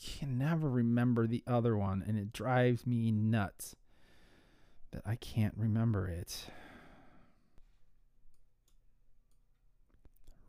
can 0.02 0.38
never 0.38 0.70
remember 0.70 1.28
the 1.28 1.44
other 1.48 1.76
one, 1.78 2.04
and 2.08 2.18
it 2.18 2.32
drives 2.32 2.86
me 2.86 3.12
nuts 3.12 3.76
that 4.92 5.02
I 5.06 5.16
can't 5.16 5.54
remember 5.58 6.08
it. 6.08 6.46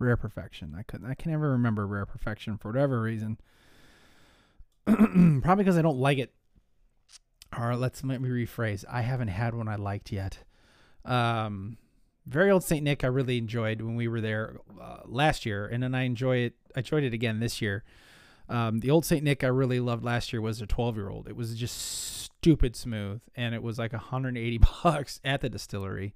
Rare 0.00 0.16
Perfection. 0.16 0.74
I 0.76 0.82
couldn't. 0.82 1.08
I 1.08 1.14
can 1.14 1.30
never 1.30 1.50
remember 1.50 1.86
Rare 1.86 2.06
Perfection 2.06 2.58
for 2.58 2.68
whatever 2.68 3.00
reason. 3.00 3.38
Probably 4.86 5.62
because 5.62 5.78
I 5.78 5.82
don't 5.82 5.98
like 5.98 6.18
it. 6.18 6.32
Or 7.56 7.76
let's 7.76 8.02
let 8.02 8.20
me 8.20 8.28
rephrase. 8.28 8.84
I 8.90 9.02
haven't 9.02 9.28
had 9.28 9.54
one 9.54 9.68
I 9.68 9.76
liked 9.76 10.10
yet. 10.10 10.38
Um, 11.04 11.76
very 12.26 12.50
old 12.50 12.64
Saint 12.64 12.82
Nick. 12.82 13.04
I 13.04 13.08
really 13.08 13.38
enjoyed 13.38 13.82
when 13.82 13.94
we 13.94 14.08
were 14.08 14.20
there 14.20 14.56
uh, 14.80 15.00
last 15.04 15.44
year, 15.44 15.66
and 15.66 15.82
then 15.82 15.94
I 15.94 16.02
enjoy 16.02 16.38
it. 16.38 16.54
I 16.74 16.80
enjoyed 16.80 17.04
it 17.04 17.12
again 17.12 17.40
this 17.40 17.60
year. 17.60 17.84
Um, 18.48 18.80
the 18.80 18.90
old 18.90 19.04
Saint 19.04 19.22
Nick 19.22 19.44
I 19.44 19.48
really 19.48 19.80
loved 19.80 20.02
last 20.02 20.32
year 20.32 20.40
was 20.40 20.60
a 20.60 20.66
12 20.66 20.96
year 20.96 21.10
old. 21.10 21.28
It 21.28 21.36
was 21.36 21.54
just 21.54 21.76
stupid 21.76 22.74
smooth, 22.74 23.20
and 23.34 23.54
it 23.54 23.62
was 23.62 23.78
like 23.78 23.92
180 23.92 24.60
bucks 24.82 25.20
at 25.24 25.40
the 25.42 25.50
distillery. 25.50 26.14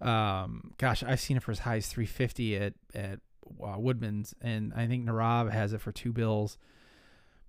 Um, 0.00 0.72
gosh, 0.78 1.02
I've 1.02 1.20
seen 1.20 1.36
it 1.36 1.42
for 1.42 1.50
as 1.50 1.60
high 1.60 1.76
as 1.76 1.88
350 1.88 2.56
at 2.56 2.74
at 2.94 3.20
uh, 3.64 3.78
Woodman's, 3.78 4.34
and 4.40 4.72
I 4.74 4.86
think 4.86 5.06
Narav 5.06 5.50
has 5.50 5.72
it 5.72 5.80
for 5.80 5.92
two 5.92 6.12
bills. 6.12 6.58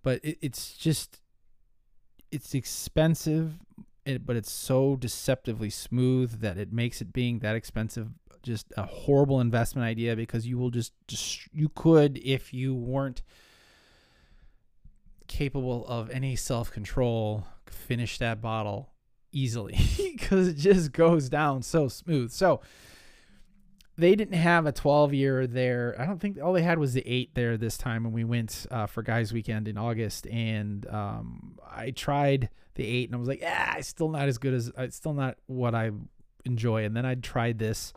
But 0.02 0.24
it, 0.24 0.38
it's 0.42 0.74
just 0.74 1.22
it's 2.32 2.54
expensive, 2.54 3.60
but 4.26 4.36
it's 4.36 4.52
so 4.52 4.96
deceptively 4.96 5.70
smooth 5.70 6.42
that 6.42 6.58
it 6.58 6.72
makes 6.72 7.02
it 7.02 7.14
being 7.14 7.40
that 7.40 7.56
expensive 7.56 8.10
just 8.42 8.72
a 8.78 8.84
horrible 8.84 9.42
investment 9.42 9.86
idea 9.86 10.16
because 10.16 10.48
you 10.48 10.58
will 10.58 10.70
just, 10.70 10.94
just 11.08 11.42
you 11.54 11.70
could 11.70 12.18
if 12.24 12.54
you 12.54 12.74
weren't 12.74 13.22
capable 15.28 15.86
of 15.88 16.10
any 16.10 16.36
self 16.36 16.72
control 16.72 17.46
finish 17.68 18.18
that 18.18 18.42
bottle 18.42 18.90
easily 19.32 19.78
because 19.98 20.48
it 20.48 20.58
just 20.58 20.92
goes 20.92 21.30
down 21.30 21.62
so 21.62 21.88
smooth. 21.88 22.32
So 22.32 22.62
they 23.98 24.16
didn't 24.16 24.36
have 24.36 24.66
a 24.66 24.72
12 24.72 25.14
year 25.14 25.46
there. 25.46 25.96
I 26.00 26.06
don't 26.06 26.20
think 26.20 26.42
all 26.42 26.54
they 26.54 26.62
had 26.62 26.80
was 26.80 26.94
the 26.94 27.04
eight 27.06 27.36
there 27.36 27.58
this 27.58 27.78
time 27.78 28.04
when 28.04 28.14
we 28.14 28.24
went 28.24 28.66
uh, 28.72 28.86
for 28.86 29.04
guys 29.04 29.34
weekend 29.34 29.68
in 29.68 29.78
August. 29.78 30.26
And 30.28 30.88
um, 30.88 31.60
I 31.70 31.92
tried 31.92 32.50
the 32.76 32.86
eight 32.86 33.10
and 33.10 33.16
I 33.16 33.20
was 33.20 33.28
like, 33.28 33.42
yeah, 33.42 33.76
it's 33.76 33.90
still 33.90 34.10
not 34.10 34.28
as 34.30 34.38
good 34.38 34.54
as 34.54 34.72
it's 34.78 34.96
still 34.96 35.14
not 35.14 35.38
what 35.48 35.76
I 35.76 35.92
enjoy. 36.46 36.86
And 36.86 36.96
then 36.96 37.06
I 37.06 37.16
tried 37.16 37.60
this 37.60 37.94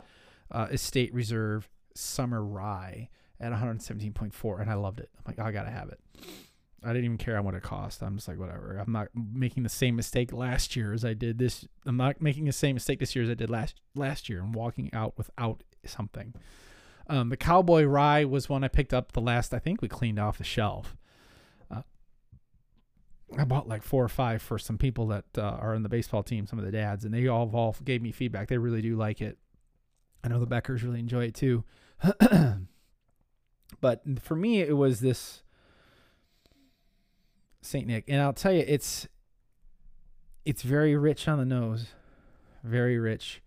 uh, 0.51 0.67
estate 0.71 1.13
reserve 1.13 1.69
summer 1.95 2.43
rye 2.43 3.09
at 3.39 3.53
117.4 3.53 4.61
and 4.61 4.69
I 4.69 4.73
loved 4.73 4.99
it. 4.99 5.09
I'm 5.17 5.23
like, 5.25 5.39
oh, 5.39 5.47
I 5.47 5.51
gotta 5.51 5.71
have 5.71 5.89
it. 5.89 5.99
I 6.83 6.89
didn't 6.89 7.05
even 7.05 7.17
care 7.17 7.41
what 7.41 7.53
it 7.53 7.63
cost. 7.63 8.01
I'm 8.01 8.15
just 8.15 8.27
like, 8.27 8.39
whatever. 8.39 8.77
I'm 8.77 8.91
not 8.91 9.09
making 9.15 9.63
the 9.63 9.69
same 9.69 9.95
mistake 9.95 10.33
last 10.33 10.75
year 10.75 10.93
as 10.93 11.05
I 11.05 11.13
did 11.13 11.37
this. 11.37 11.65
I'm 11.85 11.97
not 11.97 12.21
making 12.21 12.45
the 12.45 12.51
same 12.51 12.75
mistake 12.75 12.99
this 12.99 13.15
year 13.15 13.23
as 13.23 13.29
I 13.29 13.33
did 13.33 13.49
last 13.49 13.75
last 13.95 14.29
year. 14.29 14.41
I'm 14.41 14.51
walking 14.51 14.89
out 14.93 15.17
without 15.17 15.63
something. 15.85 16.33
Um, 17.07 17.29
the 17.29 17.37
Cowboy 17.37 17.83
Rye 17.83 18.25
was 18.25 18.47
one 18.47 18.63
I 18.63 18.67
picked 18.67 18.93
up 18.93 19.11
the 19.11 19.21
last. 19.21 19.53
I 19.53 19.59
think 19.59 19.81
we 19.81 19.87
cleaned 19.87 20.19
off 20.19 20.37
the 20.37 20.43
shelf. 20.43 20.95
Uh, 21.69 21.81
I 23.37 23.43
bought 23.43 23.67
like 23.67 23.83
four 23.83 24.03
or 24.03 24.09
five 24.09 24.41
for 24.41 24.57
some 24.57 24.77
people 24.77 25.07
that 25.07 25.25
uh, 25.37 25.41
are 25.41 25.75
in 25.75 25.83
the 25.83 25.89
baseball 25.89 26.23
team, 26.23 26.47
some 26.47 26.59
of 26.59 26.65
the 26.65 26.71
dads, 26.71 27.03
and 27.05 27.13
they 27.13 27.27
all 27.27 27.49
all 27.53 27.75
gave 27.83 28.01
me 28.01 28.11
feedback. 28.11 28.47
They 28.47 28.57
really 28.57 28.81
do 28.81 28.95
like 28.95 29.21
it. 29.21 29.37
I 30.23 30.29
know 30.29 30.39
the 30.39 30.47
Beckers 30.47 30.83
really 30.83 30.99
enjoy 30.99 31.25
it 31.25 31.35
too. 31.35 31.63
But 33.83 34.01
for 34.21 34.37
me, 34.37 34.61
it 34.61 34.77
was 34.77 35.01
this 35.01 35.43
Saint 37.65 37.87
Nick, 37.87 38.05
and 38.07 38.21
I'll 38.21 38.33
tell 38.33 38.51
you, 38.51 38.63
it's 38.67 39.07
it's 40.45 40.61
very 40.61 40.95
rich 40.95 41.27
on 41.27 41.39
the 41.39 41.45
nose, 41.45 41.87
very 42.63 42.99
rich. 42.99 43.41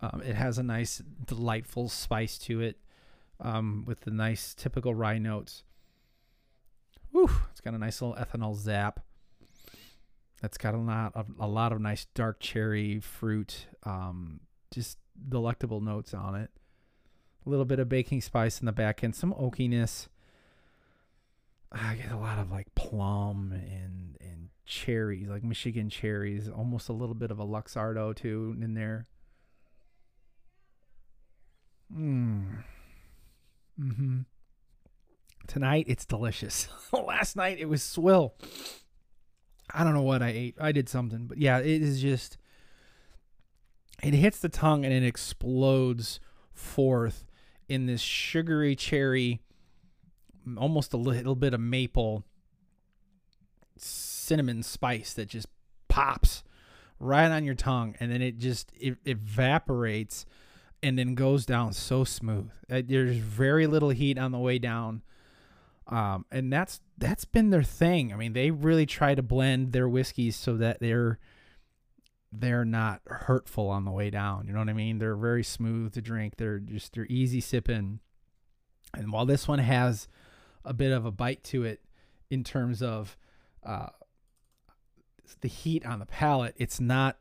Um, 0.00 0.22
it 0.24 0.34
has 0.34 0.58
a 0.58 0.62
nice, 0.62 1.02
delightful 1.26 1.88
spice 1.88 2.38
to 2.38 2.60
it, 2.60 2.78
um, 3.40 3.84
with 3.86 4.00
the 4.00 4.10
nice 4.10 4.54
typical 4.54 4.94
rye 4.94 5.18
notes. 5.18 5.64
Whew, 7.12 7.30
it's 7.50 7.60
got 7.60 7.74
a 7.74 7.78
nice 7.78 8.00
little 8.00 8.16
ethanol 8.16 8.56
zap. 8.56 9.00
That's 10.40 10.56
got 10.56 10.74
a 10.74 10.78
lot 10.78 11.12
of 11.14 11.26
a 11.38 11.46
lot 11.46 11.72
of 11.72 11.80
nice 11.80 12.06
dark 12.14 12.40
cherry 12.40 13.00
fruit, 13.00 13.66
um, 13.84 14.40
just 14.70 14.98
delectable 15.28 15.80
notes 15.80 16.14
on 16.14 16.34
it. 16.34 16.50
A 17.44 17.50
little 17.50 17.64
bit 17.64 17.78
of 17.78 17.88
baking 17.88 18.20
spice 18.20 18.60
in 18.60 18.66
the 18.66 18.72
back 18.72 19.02
end, 19.02 19.14
some 19.16 19.34
oakiness. 19.34 20.08
I 21.72 21.94
get 21.94 22.10
a 22.10 22.16
lot 22.16 22.38
of 22.38 22.50
like 22.50 22.74
plum 22.74 23.52
and 23.52 24.16
and 24.20 24.48
cherries, 24.64 25.28
like 25.28 25.44
Michigan 25.44 25.88
cherries, 25.88 26.48
almost 26.48 26.88
a 26.88 26.92
little 26.92 27.14
bit 27.14 27.30
of 27.30 27.38
a 27.38 27.44
Luxardo 27.44 28.14
too 28.14 28.56
in 28.60 28.74
there. 28.74 29.06
Mm. 31.94 32.64
Mm-hmm. 33.80 34.20
Tonight 35.46 35.86
it's 35.88 36.04
delicious. 36.04 36.68
Last 36.92 37.36
night 37.36 37.58
it 37.58 37.68
was 37.68 37.82
swill. 37.82 38.34
I 39.72 39.84
don't 39.84 39.94
know 39.94 40.02
what 40.02 40.22
I 40.22 40.30
ate. 40.30 40.56
I 40.60 40.72
did 40.72 40.88
something, 40.88 41.26
but 41.26 41.38
yeah, 41.38 41.58
it 41.58 41.82
is 41.82 42.00
just 42.00 42.36
it 44.02 44.14
hits 44.14 44.40
the 44.40 44.48
tongue 44.48 44.84
and 44.84 44.92
it 44.92 45.04
explodes 45.04 46.18
forth 46.52 47.24
in 47.68 47.86
this 47.86 48.00
sugary 48.00 48.74
cherry 48.74 49.40
almost 50.58 50.92
a 50.92 50.96
little 50.96 51.34
bit 51.34 51.54
of 51.54 51.60
maple 51.60 52.24
cinnamon 53.76 54.62
spice 54.62 55.14
that 55.14 55.28
just 55.28 55.46
pops 55.88 56.42
right 56.98 57.30
on 57.30 57.44
your 57.44 57.54
tongue 57.54 57.94
and 57.98 58.12
then 58.12 58.20
it 58.20 58.38
just 58.38 58.70
it 58.78 58.98
evaporates 59.04 60.26
and 60.82 60.98
then 60.98 61.14
goes 61.14 61.44
down 61.44 61.72
so 61.72 62.04
smooth. 62.04 62.50
Uh, 62.70 62.82
there's 62.84 63.16
very 63.16 63.66
little 63.66 63.90
heat 63.90 64.18
on 64.18 64.32
the 64.32 64.38
way 64.38 64.58
down. 64.58 65.02
Um, 65.86 66.24
and 66.30 66.52
that's 66.52 66.80
that's 66.98 67.24
been 67.24 67.50
their 67.50 67.62
thing. 67.62 68.12
I 68.12 68.16
mean, 68.16 68.32
they 68.32 68.50
really 68.50 68.86
try 68.86 69.14
to 69.14 69.22
blend 69.22 69.72
their 69.72 69.88
whiskeys 69.88 70.36
so 70.36 70.56
that 70.56 70.78
they're 70.80 71.18
they're 72.32 72.64
not 72.64 73.00
hurtful 73.06 73.68
on 73.68 73.84
the 73.84 73.90
way 73.90 74.08
down. 74.08 74.46
You 74.46 74.52
know 74.52 74.60
what 74.60 74.68
I 74.68 74.74
mean? 74.74 74.98
They're 74.98 75.16
very 75.16 75.42
smooth 75.42 75.92
to 75.94 76.00
drink. 76.00 76.36
They're 76.36 76.60
just 76.60 76.94
they're 76.94 77.06
easy 77.06 77.40
sipping. 77.40 77.98
And 78.94 79.12
while 79.12 79.26
this 79.26 79.48
one 79.48 79.58
has 79.58 80.06
a 80.64 80.74
bit 80.74 80.92
of 80.92 81.04
a 81.04 81.10
bite 81.10 81.42
to 81.44 81.64
it 81.64 81.80
in 82.30 82.44
terms 82.44 82.82
of 82.82 83.16
uh, 83.64 83.88
the 85.40 85.48
heat 85.48 85.84
on 85.84 85.98
the 85.98 86.06
palate, 86.06 86.54
it's 86.56 86.80
not 86.80 87.18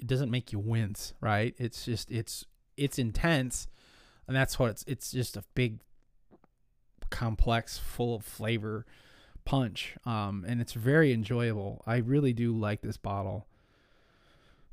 it 0.00 0.06
doesn't 0.06 0.30
make 0.30 0.52
you 0.52 0.58
wince, 0.58 1.14
right? 1.20 1.54
It's 1.58 1.84
just 1.84 2.10
it's 2.10 2.44
it's 2.76 2.98
intense, 2.98 3.68
and 4.26 4.36
that's 4.36 4.58
what 4.58 4.70
it's 4.70 4.84
it's 4.86 5.10
just 5.10 5.36
a 5.36 5.44
big 5.54 5.80
complex, 7.10 7.78
full 7.78 8.14
of 8.14 8.24
flavor 8.24 8.86
punch. 9.44 9.96
Um, 10.06 10.44
and 10.46 10.60
it's 10.60 10.72
very 10.72 11.12
enjoyable. 11.12 11.82
I 11.86 11.96
really 11.96 12.32
do 12.32 12.56
like 12.56 12.82
this 12.82 12.96
bottle. 12.96 13.46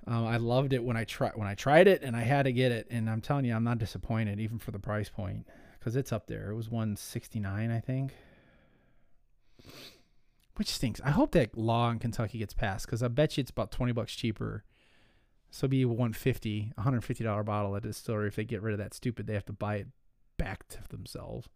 Um, 0.05 0.25
I 0.25 0.37
loved 0.37 0.71
it 0.71 0.83
when 0.83 0.95
I 0.95 1.03
tried 1.03 1.33
when 1.35 1.47
I 1.47 1.55
tried 1.55 1.87
it, 1.87 2.01
and 2.01 2.15
I 2.15 2.21
had 2.21 2.43
to 2.43 2.53
get 2.53 2.71
it. 2.71 2.87
And 2.89 3.09
I'm 3.09 3.21
telling 3.21 3.45
you, 3.45 3.53
I'm 3.53 3.63
not 3.63 3.77
disappointed, 3.77 4.39
even 4.39 4.59
for 4.59 4.71
the 4.71 4.79
price 4.79 5.09
point, 5.09 5.45
because 5.87 5.95
it's 5.95 6.11
up 6.11 6.27
there. 6.27 6.51
It 6.51 6.55
was 6.55 6.69
169, 6.69 7.71
I 7.71 7.79
think, 7.79 8.13
which 10.55 10.67
stinks. 10.67 10.99
I 11.01 11.11
hope 11.11 11.31
that 11.31 11.57
law 11.57 11.89
in 11.91 11.99
Kentucky 11.99 12.39
gets 12.39 12.53
passed, 12.53 12.85
because 12.85 13.01
I 13.01 13.07
bet 13.07 13.37
you 13.37 13.41
it's 13.41 13.51
about 13.51 13.71
20 13.71 13.93
bucks 13.93 14.13
cheaper. 14.13 14.65
So 15.49 15.59
it'd 15.59 15.71
be 15.71 15.85
150, 15.85 16.73
150 16.75 17.23
dollar 17.23 17.43
bottle 17.43 17.73
at 17.77 17.85
a 17.85 17.87
distillery. 17.87 18.27
If 18.27 18.35
they 18.35 18.43
get 18.43 18.61
rid 18.61 18.73
of 18.73 18.79
that 18.79 18.93
stupid, 18.93 19.27
they 19.27 19.33
have 19.33 19.45
to 19.45 19.53
buy 19.53 19.75
it 19.77 19.87
back 20.35 20.67
to 20.67 20.79
themselves. 20.89 21.47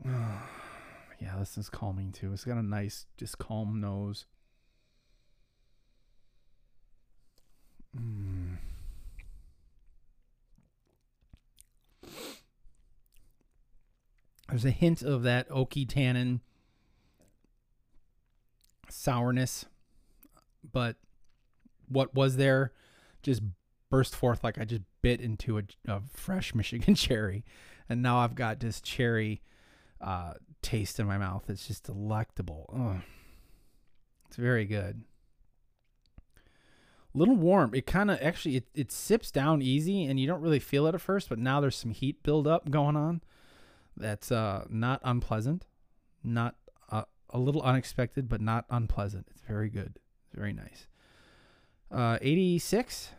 yeah, 0.04 1.36
this 1.40 1.58
is 1.58 1.68
calming 1.68 2.12
too. 2.12 2.32
It's 2.32 2.44
got 2.44 2.58
a 2.58 2.62
nice, 2.62 3.06
just 3.16 3.38
calm 3.38 3.80
nose. 3.80 4.26
Mm. 7.98 8.58
There's 14.48 14.64
a 14.64 14.70
hint 14.70 15.02
of 15.02 15.22
that 15.22 15.48
oaky 15.48 15.88
tannin 15.88 16.40
sourness, 18.90 19.66
but 20.70 20.96
what 21.88 22.14
was 22.14 22.36
there 22.36 22.72
just 23.22 23.42
burst 23.90 24.14
forth 24.14 24.44
like 24.44 24.58
I 24.58 24.64
just 24.64 24.82
bit 25.02 25.20
into 25.20 25.58
a, 25.58 25.62
a 25.86 26.02
fresh 26.12 26.54
Michigan 26.54 26.94
cherry, 26.94 27.44
and 27.88 28.02
now 28.02 28.18
I've 28.18 28.34
got 28.34 28.60
this 28.60 28.80
cherry 28.80 29.42
uh, 30.00 30.34
taste 30.62 31.00
in 31.00 31.06
my 31.06 31.18
mouth. 31.18 31.44
It's 31.48 31.66
just 31.66 31.84
delectable. 31.84 32.70
Ugh. 32.74 33.02
It's 34.26 34.36
very 34.36 34.64
good. 34.64 35.04
A 37.14 37.18
little 37.18 37.36
warm. 37.36 37.72
It 37.74 37.86
kind 37.86 38.10
of 38.10 38.20
actually 38.20 38.56
it, 38.56 38.66
it 38.74 38.90
sips 38.90 39.30
down 39.30 39.62
easy 39.62 40.04
and 40.04 40.18
you 40.18 40.26
don't 40.26 40.40
really 40.40 40.58
feel 40.58 40.86
it 40.86 40.94
at 40.94 41.00
first, 41.00 41.28
but 41.28 41.38
now 41.38 41.60
there's 41.60 41.76
some 41.76 41.92
heat 41.92 42.22
buildup 42.22 42.70
going 42.70 42.96
on. 42.96 43.22
That's 43.96 44.32
uh, 44.32 44.64
not 44.68 45.00
unpleasant, 45.04 45.66
not 46.22 46.56
uh, 46.90 47.04
a 47.30 47.38
little 47.38 47.62
unexpected, 47.62 48.28
but 48.28 48.40
not 48.40 48.64
unpleasant. 48.70 49.28
It's 49.30 49.42
very 49.42 49.68
good. 49.68 49.98
Very 50.34 50.52
nice. 50.52 50.86
Uh, 51.90 52.18
86. 52.20 53.10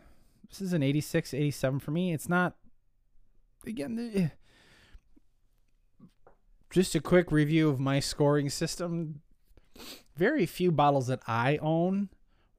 This 0.48 0.60
is 0.60 0.72
an 0.72 0.82
86, 0.82 1.34
87 1.34 1.80
for 1.80 1.90
me. 1.90 2.12
It's 2.12 2.28
not 2.28 2.56
again. 3.66 4.12
Eh, 4.14 4.28
just 6.70 6.94
a 6.94 7.00
quick 7.00 7.32
review 7.32 7.68
of 7.68 7.80
my 7.80 8.00
scoring 8.00 8.50
system. 8.50 9.22
Very 10.16 10.46
few 10.46 10.70
bottles 10.70 11.06
that 11.06 11.20
I 11.26 11.58
own 11.58 12.10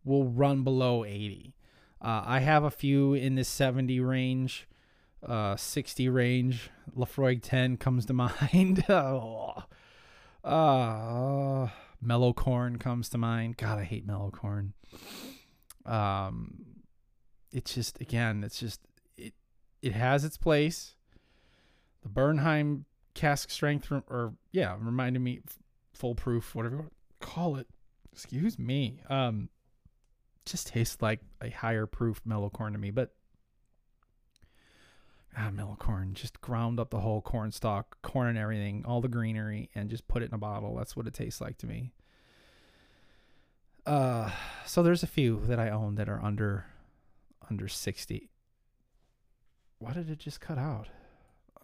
will 0.03 0.25
run 0.25 0.63
below 0.63 1.06
80. 1.06 1.53
Uh, 2.01 2.23
I 2.25 2.39
have 2.39 2.63
a 2.63 2.71
few 2.71 3.13
in 3.13 3.36
the 3.36 3.43
70 3.43 3.99
range, 3.99 4.67
uh, 5.25 5.56
60 5.56 6.10
range. 6.10 6.69
Laphroaig 6.95 7.41
10 7.41 7.77
comes 7.77 8.06
to 8.06 8.13
mind. 8.53 8.86
oh. 8.89 9.63
Uh, 10.43 11.67
mellow 12.01 12.34
corn 12.34 12.77
comes 12.77 13.10
to 13.10 13.17
mind. 13.17 13.58
God, 13.58 13.80
I 13.80 13.84
hate 13.84 14.06
mellow 14.06 14.32
corn. 14.32 14.73
Um, 15.86 16.65
it's 17.51 17.73
just 17.73 17.99
again, 18.01 18.43
it's 18.43 18.60
just 18.60 18.82
it. 19.17 19.34
It 19.82 19.93
has 19.93 20.23
its 20.23 20.38
place. 20.38 20.95
The 22.03 22.10
Bernheim 22.10 22.86
cask 23.17 23.49
strength 23.49 23.91
or 23.91 24.34
yeah 24.51 24.75
reminded 24.80 25.19
me 25.19 25.41
foolproof 25.91 26.53
whatever 26.53 26.75
you 26.75 26.89
call 27.19 27.56
it 27.56 27.65
excuse 28.13 28.60
me 28.60 29.01
um 29.10 29.49
just 30.45 30.67
tastes 30.67 31.01
like 31.01 31.19
a 31.41 31.49
higher 31.49 31.88
proof 31.88 32.21
mellow 32.25 32.47
corn 32.47 32.73
to 32.73 32.77
me 32.77 32.91
but 32.91 33.15
ah 35.38 35.50
mellow 35.52 35.76
corn 35.80 36.13
just 36.13 36.41
ground 36.41 36.80
up 36.80 36.89
the 36.89 37.00
whole 37.00 37.21
corn 37.21 37.52
stalk 37.52 37.97
corn 38.02 38.28
and 38.28 38.38
everything 38.38 38.84
all 38.86 39.02
the 39.02 39.08
greenery 39.08 39.69
and 39.76 39.89
just 39.89 40.08
put 40.08 40.23
it 40.23 40.30
in 40.30 40.34
a 40.34 40.38
bottle 40.38 40.76
that's 40.76 40.95
what 40.95 41.08
it 41.08 41.13
tastes 41.13 41.39
like 41.39 41.58
to 41.58 41.67
me 41.67 41.91
uh 43.86 44.30
so 44.65 44.82
there's 44.82 45.04
a 45.04 45.08
few 45.08 45.41
that 45.45 45.60
i 45.60 45.69
own 45.69 45.95
that 45.95 46.10
are 46.10 46.23
under 46.23 46.65
under 47.50 47.67
60 47.67 48.30
why 49.80 49.93
did 49.93 50.10
it 50.10 50.19
just 50.19 50.41
cut 50.41 50.58
out 50.58 50.88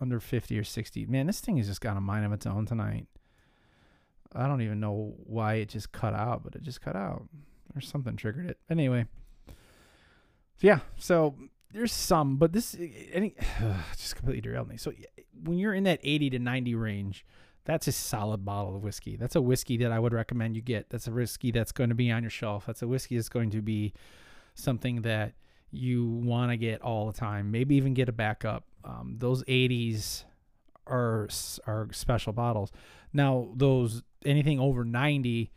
under 0.04 0.20
50 0.20 0.60
or 0.60 0.64
60. 0.64 1.06
Man, 1.08 1.28
this 1.28 1.40
thing 1.40 1.58
has 1.58 1.68
just 1.68 1.82
got 1.82 1.98
a 1.98 2.02
mind 2.02 2.26
of 2.26 2.34
its 2.34 2.46
own 2.46 2.66
tonight. 2.66 3.08
I 4.36 4.48
don't 4.48 4.62
even 4.62 4.80
know 4.80 5.14
why 5.26 5.56
it 5.56 5.70
just 5.70 5.92
cut 5.92 6.14
out, 6.14 6.44
but 6.44 6.56
it 6.56 6.62
just 6.62 6.82
cut 6.82 6.96
out. 6.96 7.28
Or 7.76 7.82
something 7.82 8.16
triggered 8.16 8.50
it. 8.50 8.58
Anyway. 8.70 9.08
So 9.48 10.68
yeah, 10.68 10.80
so 10.98 11.36
there's 11.74 11.92
some, 11.92 12.38
but 12.38 12.54
this 12.54 12.76
any 13.12 13.36
just 13.98 14.16
completely 14.16 14.42
derailed 14.42 14.70
me. 14.70 14.78
So 14.78 14.94
when 15.44 15.58
you're 15.58 15.74
in 15.74 15.84
that 15.84 16.00
80 16.04 16.32
to 16.32 16.40
90 16.40 16.76
range, 16.76 17.26
that's 17.66 17.88
a 17.88 17.92
solid 17.92 18.46
bottle 18.46 18.76
of 18.76 18.84
whiskey. 18.84 19.16
That's 19.16 19.36
a 19.36 19.42
whiskey 19.42 19.78
that 19.78 19.92
I 19.92 20.00
would 20.00 20.14
recommend 20.14 20.56
you 20.56 20.62
get. 20.62 20.90
That's 20.90 21.08
a 21.08 21.12
whiskey 21.12 21.52
that's 21.52 21.72
going 21.72 21.90
to 21.90 21.96
be 21.96 22.12
on 22.12 22.24
your 22.24 22.30
shelf. 22.30 22.66
That's 22.66 22.82
a 22.82 22.88
whiskey 22.88 23.16
that's 23.16 23.30
going 23.30 23.52
to 23.52 23.62
be 23.62 23.94
something 24.54 25.02
that 25.02 25.34
you 25.72 26.06
want 26.06 26.52
to 26.52 26.58
get 26.58 26.82
all 26.82 27.08
the 27.08 27.18
time. 27.18 27.52
Maybe 27.52 27.76
even 27.76 27.94
get 27.94 28.10
a 28.10 28.14
backup 28.14 28.66
um, 28.84 29.16
those 29.20 29.44
80s 29.46 30.24
are 30.86 31.30
are 31.66 31.88
special 31.92 32.34
bottles. 32.34 32.72
Now 33.14 33.50
those 33.56 34.04
anything 34.26 34.60
over 34.60 34.84
90 34.84 35.52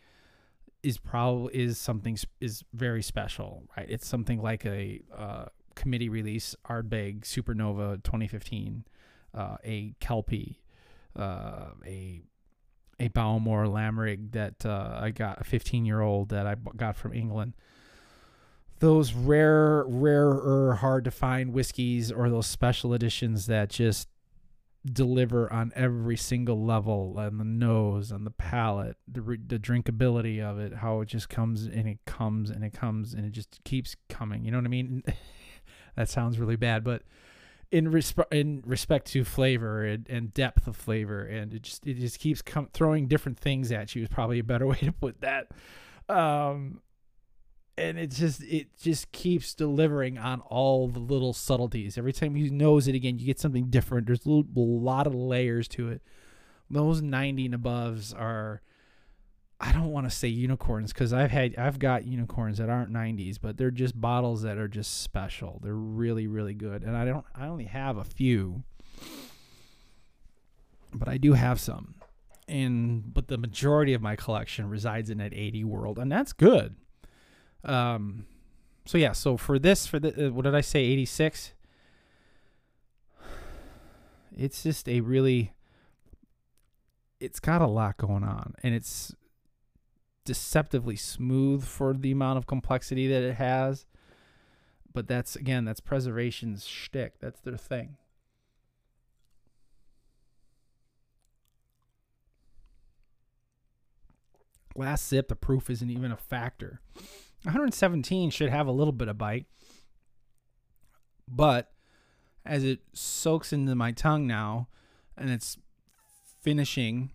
is 0.82 0.98
probably 0.98 1.54
is 1.54 1.78
something 1.78 2.16
is 2.40 2.64
very 2.72 3.02
special, 3.02 3.64
right? 3.76 3.86
It's 3.88 4.06
something 4.06 4.40
like 4.40 4.64
a 4.64 5.00
uh, 5.16 5.46
committee 5.76 6.08
release 6.08 6.56
Ardbeg 6.68 7.20
Supernova 7.20 8.02
2015. 8.02 8.84
uh, 9.36 9.56
a 9.64 9.94
Kelpie, 10.00 10.60
uh, 11.14 11.66
a 11.86 12.22
a 12.98 13.08
Bowmore 13.10 13.66
Laimrig 13.66 14.32
that 14.32 14.64
uh, 14.64 14.98
I 15.00 15.10
got 15.10 15.40
a 15.40 15.44
15 15.44 15.84
year 15.84 16.00
old 16.00 16.30
that 16.30 16.46
I 16.46 16.56
got 16.76 16.96
from 16.96 17.12
England. 17.12 17.52
Those 18.78 19.12
rare, 19.12 19.84
rarer, 19.86 20.74
hard 20.76 21.04
to 21.04 21.10
find 21.10 21.52
whiskeys 21.52 22.10
or 22.10 22.30
those 22.30 22.46
special 22.46 22.94
editions 22.94 23.46
that 23.46 23.68
just 23.70 24.08
deliver 24.90 25.52
on 25.52 25.72
every 25.74 26.16
single 26.16 26.64
level 26.64 27.14
on 27.18 27.38
the 27.38 27.44
nose, 27.44 28.12
on 28.12 28.24
the 28.24 28.30
palate, 28.30 28.96
the, 29.06 29.20
the 29.20 29.58
drinkability 29.58 30.42
of 30.42 30.58
it, 30.58 30.74
how 30.74 31.00
it 31.00 31.06
just 31.06 31.28
comes 31.28 31.66
and 31.66 31.86
it 31.88 31.98
comes 32.06 32.50
and 32.50 32.64
it 32.64 32.72
comes 32.72 33.12
and 33.12 33.26
it 33.26 33.30
just 33.32 33.62
keeps 33.64 33.96
coming. 34.08 34.44
You 34.44 34.52
know 34.52 34.58
what 34.58 34.66
I 34.66 34.68
mean? 34.68 35.02
that 35.96 36.08
sounds 36.08 36.38
really 36.38 36.56
bad, 36.56 36.84
but 36.84 37.02
in 37.70 37.90
respect 37.90 38.32
in 38.32 38.62
respect 38.64 39.08
to 39.08 39.24
flavor 39.24 39.84
and, 39.84 40.08
and 40.08 40.32
depth 40.32 40.66
of 40.68 40.76
flavor 40.76 41.24
and 41.24 41.52
it 41.52 41.62
just 41.62 41.84
it 41.86 41.94
just 41.94 42.18
keeps 42.20 42.40
com- 42.40 42.68
throwing 42.72 43.08
different 43.08 43.38
things 43.38 43.72
at 43.72 43.94
you 43.94 44.02
is 44.02 44.08
probably 44.08 44.38
a 44.38 44.44
better 44.44 44.66
way 44.68 44.76
to 44.76 44.92
put 44.92 45.20
that. 45.20 45.48
Um 46.08 46.80
and 47.76 47.98
it 47.98 48.10
just 48.10 48.42
it 48.44 48.68
just 48.80 49.10
keeps 49.12 49.52
delivering 49.54 50.16
on 50.16 50.40
all 50.42 50.88
the 50.88 51.00
little 51.00 51.32
subtleties. 51.32 51.98
Every 51.98 52.12
time 52.12 52.36
you 52.36 52.50
nose 52.50 52.86
it 52.86 52.94
again 52.94 53.18
you 53.18 53.26
get 53.26 53.40
something 53.40 53.68
different. 53.68 54.06
There's 54.06 54.24
a, 54.24 54.28
little, 54.28 54.46
a 54.56 54.60
lot 54.60 55.06
of 55.06 55.14
layers 55.14 55.66
to 55.68 55.88
it. 55.88 56.02
Those 56.70 57.02
90 57.02 57.46
and 57.46 57.54
aboves 57.54 58.18
are 58.18 58.62
I 59.58 59.72
don't 59.72 59.90
want 59.90 60.08
to 60.08 60.14
say 60.14 60.28
unicorns 60.28 60.92
because 60.92 61.12
I've 61.12 61.30
had 61.30 61.56
I've 61.56 61.78
got 61.78 62.04
unicorns 62.04 62.58
that 62.58 62.68
aren't 62.68 62.92
90s, 62.92 63.38
but 63.40 63.56
they're 63.56 63.70
just 63.70 63.98
bottles 63.98 64.42
that 64.42 64.58
are 64.58 64.68
just 64.68 65.02
special. 65.02 65.60
They're 65.62 65.74
really 65.74 66.26
really 66.26 66.54
good, 66.54 66.82
and 66.82 66.96
I 66.96 67.04
don't 67.06 67.24
I 67.34 67.46
only 67.46 67.64
have 67.64 67.96
a 67.96 68.04
few, 68.04 68.64
but 70.92 71.08
I 71.08 71.16
do 71.16 71.32
have 71.32 71.58
some, 71.58 71.94
and 72.46 73.14
but 73.14 73.28
the 73.28 73.38
majority 73.38 73.94
of 73.94 74.02
my 74.02 74.14
collection 74.14 74.68
resides 74.68 75.08
in 75.08 75.18
that 75.18 75.32
80 75.32 75.64
world, 75.64 75.98
and 75.98 76.12
that's 76.12 76.34
good. 76.34 76.76
Um, 77.64 78.26
so 78.84 78.98
yeah, 78.98 79.12
so 79.12 79.38
for 79.38 79.58
this 79.58 79.86
for 79.86 79.98
the 79.98 80.28
uh, 80.28 80.30
what 80.30 80.44
did 80.44 80.54
I 80.54 80.60
say 80.60 80.80
86? 80.80 81.54
It's 84.36 84.62
just 84.62 84.86
a 84.86 85.00
really 85.00 85.54
it's 87.18 87.40
got 87.40 87.62
a 87.62 87.66
lot 87.66 87.96
going 87.96 88.22
on 88.22 88.54
and 88.62 88.74
it's 88.74 89.14
deceptively 90.26 90.96
smooth 90.96 91.64
for 91.64 91.94
the 91.94 92.12
amount 92.12 92.36
of 92.36 92.46
complexity 92.46 93.08
that 93.08 93.22
it 93.22 93.36
has. 93.36 93.86
But 94.92 95.08
that's 95.08 95.36
again, 95.36 95.64
that's 95.64 95.80
preservation's 95.80 96.66
shtick. 96.66 97.18
That's 97.20 97.40
their 97.40 97.56
thing. 97.56 97.96
Last 104.74 105.06
sip, 105.06 105.28
the 105.28 105.36
proof 105.36 105.70
isn't 105.70 105.90
even 105.90 106.12
a 106.12 106.16
factor. 106.18 106.80
117 107.44 108.28
should 108.30 108.50
have 108.50 108.66
a 108.66 108.72
little 108.72 108.92
bit 108.92 109.08
of 109.08 109.16
bite, 109.16 109.46
but 111.28 111.72
as 112.44 112.64
it 112.64 112.80
soaks 112.92 113.52
into 113.52 113.74
my 113.74 113.92
tongue 113.92 114.26
now, 114.26 114.68
and 115.16 115.30
it's 115.30 115.56
finishing, 116.42 117.12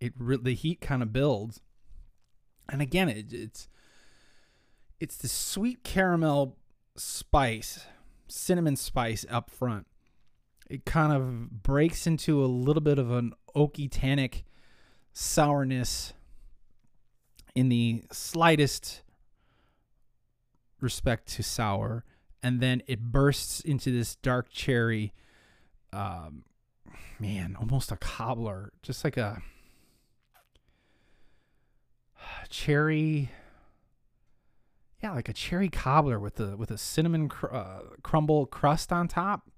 it 0.00 0.12
re- 0.16 0.38
the 0.40 0.54
heat 0.54 0.80
kind 0.80 1.02
of 1.02 1.12
builds 1.12 1.60
and 2.68 2.82
again, 2.82 3.08
it, 3.08 3.32
it's 3.32 3.68
it's 5.00 5.16
the 5.16 5.28
sweet 5.28 5.82
caramel 5.82 6.56
spice, 6.96 7.86
cinnamon 8.28 8.76
spice 8.76 9.26
up 9.30 9.50
front. 9.50 9.86
It 10.70 10.84
kind 10.84 11.12
of 11.12 11.62
breaks 11.62 12.06
into 12.06 12.42
a 12.44 12.46
little 12.46 12.80
bit 12.80 12.98
of 12.98 13.10
an 13.10 13.34
oaky 13.54 13.88
tannic 13.90 14.44
sourness 15.12 16.14
in 17.54 17.68
the 17.68 18.04
slightest 18.10 19.02
respect 20.80 21.28
to 21.34 21.42
sour, 21.42 22.04
and 22.42 22.60
then 22.60 22.82
it 22.86 23.00
bursts 23.00 23.60
into 23.60 23.90
this 23.92 24.14
dark 24.16 24.50
cherry. 24.50 25.12
Um, 25.92 26.44
man, 27.18 27.56
almost 27.58 27.92
a 27.92 27.96
cobbler, 27.96 28.72
just 28.82 29.04
like 29.04 29.16
a 29.16 29.42
cherry 32.48 33.30
yeah 35.02 35.12
like 35.12 35.28
a 35.28 35.32
cherry 35.32 35.68
cobbler 35.68 36.18
with 36.18 36.38
a 36.40 36.56
with 36.56 36.70
a 36.70 36.78
cinnamon 36.78 37.28
cr- 37.28 37.54
uh, 37.54 37.80
crumble 38.02 38.46
crust 38.46 38.92
on 38.92 39.08
top 39.08 39.48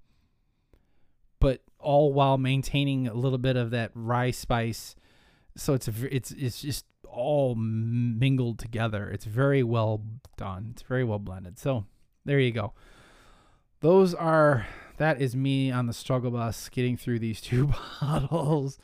but 1.39 1.61
all 1.79 2.11
while 2.11 2.37
maintaining 2.37 3.07
a 3.07 3.13
little 3.13 3.37
bit 3.37 3.55
of 3.55 3.71
that 3.71 3.91
rye 3.93 4.31
spice. 4.31 4.95
So 5.55 5.73
it's 5.73 5.87
a, 5.87 5.93
it's 6.09 6.31
it's 6.31 6.61
just 6.61 6.85
all 7.07 7.53
mingled 7.55 8.59
together. 8.59 9.09
It's 9.09 9.25
very 9.25 9.61
well 9.61 10.01
done. 10.37 10.69
It's 10.71 10.81
very 10.81 11.03
well 11.03 11.19
blended. 11.19 11.59
So 11.59 11.85
there 12.25 12.39
you 12.39 12.51
go. 12.51 12.73
Those 13.81 14.13
are 14.13 14.65
that 14.97 15.21
is 15.21 15.35
me 15.35 15.71
on 15.71 15.85
the 15.85 15.93
struggle 15.93 16.31
bus 16.31 16.67
getting 16.69 16.97
through 16.97 17.19
these 17.19 17.41
two 17.41 17.71
bottles 18.01 18.79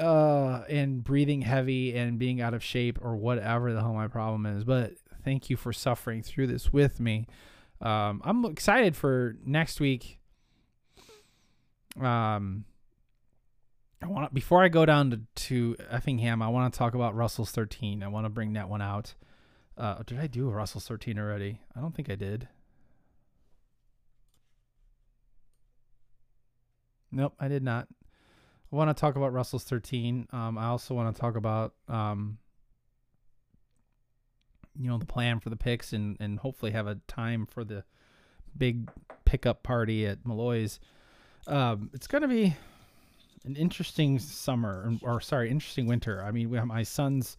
uh 0.00 0.62
and 0.68 1.04
breathing 1.04 1.42
heavy 1.42 1.94
and 1.96 2.18
being 2.18 2.40
out 2.40 2.52
of 2.52 2.64
shape 2.64 2.98
or 3.00 3.14
whatever 3.14 3.72
the 3.72 3.80
hell 3.80 3.94
my 3.94 4.08
problem 4.08 4.44
is 4.44 4.64
but 4.64 4.94
thank 5.24 5.48
you 5.48 5.56
for 5.56 5.72
suffering 5.72 6.22
through 6.22 6.46
this 6.46 6.72
with 6.72 7.00
me. 7.00 7.26
Um 7.80 8.20
i'm 8.24 8.44
excited 8.44 8.96
for 8.96 9.36
next 9.44 9.80
week. 9.80 10.18
Um 12.00 12.64
i 14.02 14.06
want 14.06 14.34
before 14.34 14.62
i 14.62 14.68
go 14.68 14.84
down 14.84 15.10
to, 15.10 15.20
to 15.34 15.76
effingham 15.90 16.42
i 16.42 16.48
want 16.48 16.72
to 16.72 16.76
talk 16.78 16.94
about 16.94 17.14
russell's 17.14 17.50
13 17.52 18.02
i 18.02 18.08
want 18.08 18.26
to 18.26 18.30
bring 18.30 18.52
that 18.52 18.68
one 18.68 18.82
out. 18.82 19.14
Uh 19.78 20.02
did 20.04 20.18
i 20.18 20.26
do 20.26 20.48
russell's 20.50 20.86
13 20.86 21.18
already? 21.18 21.60
I 21.76 21.80
don't 21.80 21.94
think 21.94 22.10
i 22.10 22.14
did. 22.16 22.48
Nope 27.10 27.34
i 27.38 27.48
did 27.48 27.62
not 27.62 27.86
want 28.74 28.94
to 28.94 29.00
talk 29.00 29.16
about 29.16 29.32
Russell's 29.32 29.64
13. 29.64 30.28
Um, 30.32 30.58
I 30.58 30.66
also 30.66 30.94
want 30.94 31.14
to 31.14 31.20
talk 31.20 31.36
about, 31.36 31.74
um, 31.88 32.38
you 34.78 34.88
know, 34.88 34.98
the 34.98 35.06
plan 35.06 35.40
for 35.40 35.50
the 35.50 35.56
picks 35.56 35.92
and, 35.92 36.16
and 36.20 36.38
hopefully 36.38 36.72
have 36.72 36.86
a 36.86 36.96
time 37.06 37.46
for 37.46 37.64
the 37.64 37.84
big 38.56 38.90
pickup 39.24 39.62
party 39.62 40.06
at 40.06 40.26
Malloy's. 40.26 40.80
Um, 41.46 41.90
it's 41.92 42.06
going 42.06 42.22
to 42.22 42.28
be 42.28 42.56
an 43.44 43.56
interesting 43.56 44.18
summer, 44.18 44.96
or, 45.02 45.14
or 45.14 45.20
sorry, 45.20 45.50
interesting 45.50 45.86
winter. 45.86 46.22
I 46.22 46.30
mean, 46.30 46.50
my 46.66 46.82
son's 46.82 47.36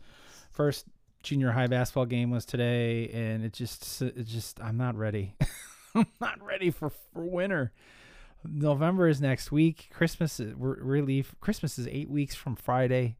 first 0.51 0.85
junior 1.23 1.51
high 1.51 1.67
basketball 1.67 2.05
game 2.05 2.29
was 2.29 2.45
today, 2.45 3.09
and 3.09 3.43
it 3.43 3.53
just, 3.53 4.01
it 4.01 4.25
just, 4.25 4.61
I'm 4.61 4.77
not 4.77 4.95
ready. 4.95 5.35
I'm 5.95 6.05
not 6.21 6.41
ready 6.41 6.71
for, 6.71 6.89
for 6.89 7.23
winter. 7.23 7.71
November 8.51 9.07
is 9.07 9.21
next 9.21 9.51
week. 9.51 9.89
Christmas 9.93 10.39
is 10.39 10.55
we're 10.55 10.81
really 10.81 11.25
Christmas 11.41 11.77
is 11.77 11.87
eight 11.87 12.09
weeks 12.09 12.35
from 12.35 12.55
Friday. 12.55 13.17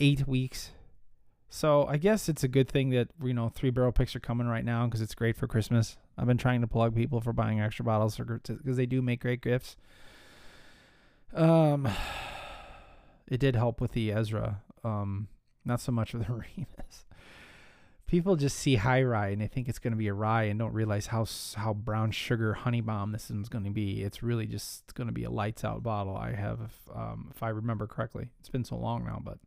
Eight 0.00 0.26
weeks. 0.26 0.70
So 1.48 1.86
I 1.86 1.98
guess 1.98 2.28
it's 2.28 2.42
a 2.42 2.48
good 2.48 2.68
thing 2.68 2.90
that 2.90 3.08
you 3.22 3.32
know 3.32 3.48
three 3.48 3.70
barrel 3.70 3.92
picks 3.92 4.16
are 4.16 4.20
coming 4.20 4.46
right 4.48 4.64
now 4.64 4.86
because 4.86 5.00
it's 5.00 5.14
great 5.14 5.36
for 5.36 5.46
Christmas. 5.46 5.96
I've 6.18 6.26
been 6.26 6.38
trying 6.38 6.60
to 6.62 6.66
plug 6.66 6.94
people 6.94 7.20
for 7.20 7.32
buying 7.32 7.60
extra 7.60 7.84
bottles 7.84 8.16
because 8.16 8.76
they 8.76 8.86
do 8.86 9.02
make 9.02 9.20
great 9.20 9.40
gifts. 9.40 9.76
Um, 11.32 11.88
it 13.28 13.38
did 13.38 13.56
help 13.56 13.80
with 13.80 13.92
the 13.92 14.12
Ezra. 14.12 14.62
Um, 14.82 15.28
not 15.64 15.80
so 15.80 15.92
much 15.92 16.12
with 16.12 16.26
the 16.26 16.32
Remus 16.32 17.06
people 18.06 18.36
just 18.36 18.58
see 18.58 18.76
high 18.76 19.02
rye 19.02 19.28
and 19.28 19.40
they 19.40 19.46
think 19.46 19.68
it's 19.68 19.78
going 19.78 19.92
to 19.92 19.96
be 19.96 20.08
a 20.08 20.14
rye 20.14 20.44
and 20.44 20.58
don't 20.58 20.72
realize 20.72 21.06
how 21.06 21.26
how 21.56 21.72
brown 21.72 22.10
sugar 22.10 22.54
honey 22.54 22.80
bomb 22.80 23.12
this 23.12 23.30
is 23.30 23.48
going 23.48 23.64
to 23.64 23.70
be. 23.70 24.02
It's 24.02 24.22
really 24.22 24.46
just 24.46 24.94
going 24.94 25.06
to 25.06 25.12
be 25.12 25.24
a 25.24 25.30
lights 25.30 25.64
out 25.64 25.82
bottle. 25.82 26.16
I 26.16 26.32
have, 26.32 26.72
um, 26.94 27.30
if 27.34 27.42
I 27.42 27.48
remember 27.48 27.86
correctly. 27.86 28.28
It's 28.40 28.48
been 28.48 28.64
so 28.64 28.76
long 28.76 29.04
now, 29.04 29.20
but 29.24 29.38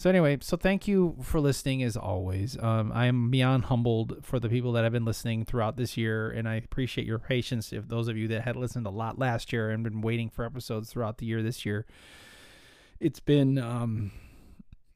so 0.00 0.08
anyway, 0.08 0.38
so 0.40 0.56
thank 0.56 0.88
you 0.88 1.16
for 1.20 1.40
listening 1.40 1.82
as 1.82 1.94
always. 1.94 2.56
Um, 2.58 2.90
I 2.90 3.04
am 3.04 3.30
beyond 3.30 3.66
humbled 3.66 4.24
for 4.24 4.40
the 4.40 4.48
people 4.48 4.72
that 4.72 4.82
have 4.82 4.94
been 4.94 5.04
listening 5.04 5.44
throughout 5.44 5.76
this 5.76 5.98
year, 5.98 6.30
and 6.30 6.48
I 6.48 6.54
appreciate 6.54 7.06
your 7.06 7.18
patience. 7.18 7.70
If 7.70 7.86
those 7.86 8.08
of 8.08 8.16
you 8.16 8.26
that 8.28 8.40
had 8.40 8.56
listened 8.56 8.86
a 8.86 8.90
lot 8.90 9.18
last 9.18 9.52
year 9.52 9.68
and 9.68 9.84
been 9.84 10.00
waiting 10.00 10.30
for 10.30 10.46
episodes 10.46 10.90
throughout 10.90 11.18
the 11.18 11.26
year 11.26 11.42
this 11.42 11.66
year, 11.66 11.84
it's 12.98 13.20
been 13.20 13.58
um, 13.58 14.10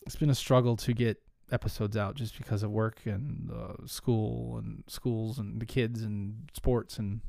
it's 0.06 0.16
been 0.16 0.30
a 0.30 0.34
struggle 0.34 0.74
to 0.78 0.94
get 0.94 1.20
episodes 1.52 1.96
out 1.96 2.14
just 2.14 2.36
because 2.38 2.62
of 2.62 2.70
work 2.70 3.00
and 3.04 3.50
uh, 3.50 3.86
school 3.86 4.56
and 4.58 4.84
schools 4.88 5.38
and 5.38 5.60
the 5.60 5.66
kids 5.66 6.02
and 6.02 6.48
sports 6.54 6.98
and 6.98 7.20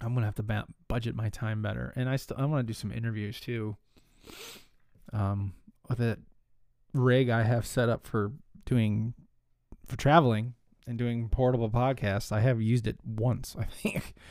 I'm 0.00 0.14
gonna 0.14 0.26
have 0.26 0.34
to 0.36 0.42
ba- 0.42 0.66
budget 0.88 1.14
my 1.14 1.28
time 1.28 1.62
better. 1.62 1.92
And 1.96 2.08
I 2.08 2.16
still 2.16 2.36
I 2.38 2.44
want 2.44 2.66
to 2.66 2.70
do 2.70 2.74
some 2.74 2.92
interviews 2.92 3.40
too. 3.40 3.76
Um, 5.12 5.54
with 5.88 5.98
that 5.98 6.18
rig 6.92 7.28
I 7.30 7.42
have 7.44 7.66
set 7.66 7.88
up 7.88 8.06
for 8.06 8.32
doing 8.64 9.14
for 9.86 9.96
traveling 9.96 10.54
and 10.86 10.98
doing 10.98 11.28
portable 11.28 11.70
podcasts. 11.70 12.32
I 12.32 12.40
have 12.40 12.60
used 12.60 12.86
it 12.86 12.98
once, 13.04 13.56
I 13.58 13.64
think. 13.64 14.14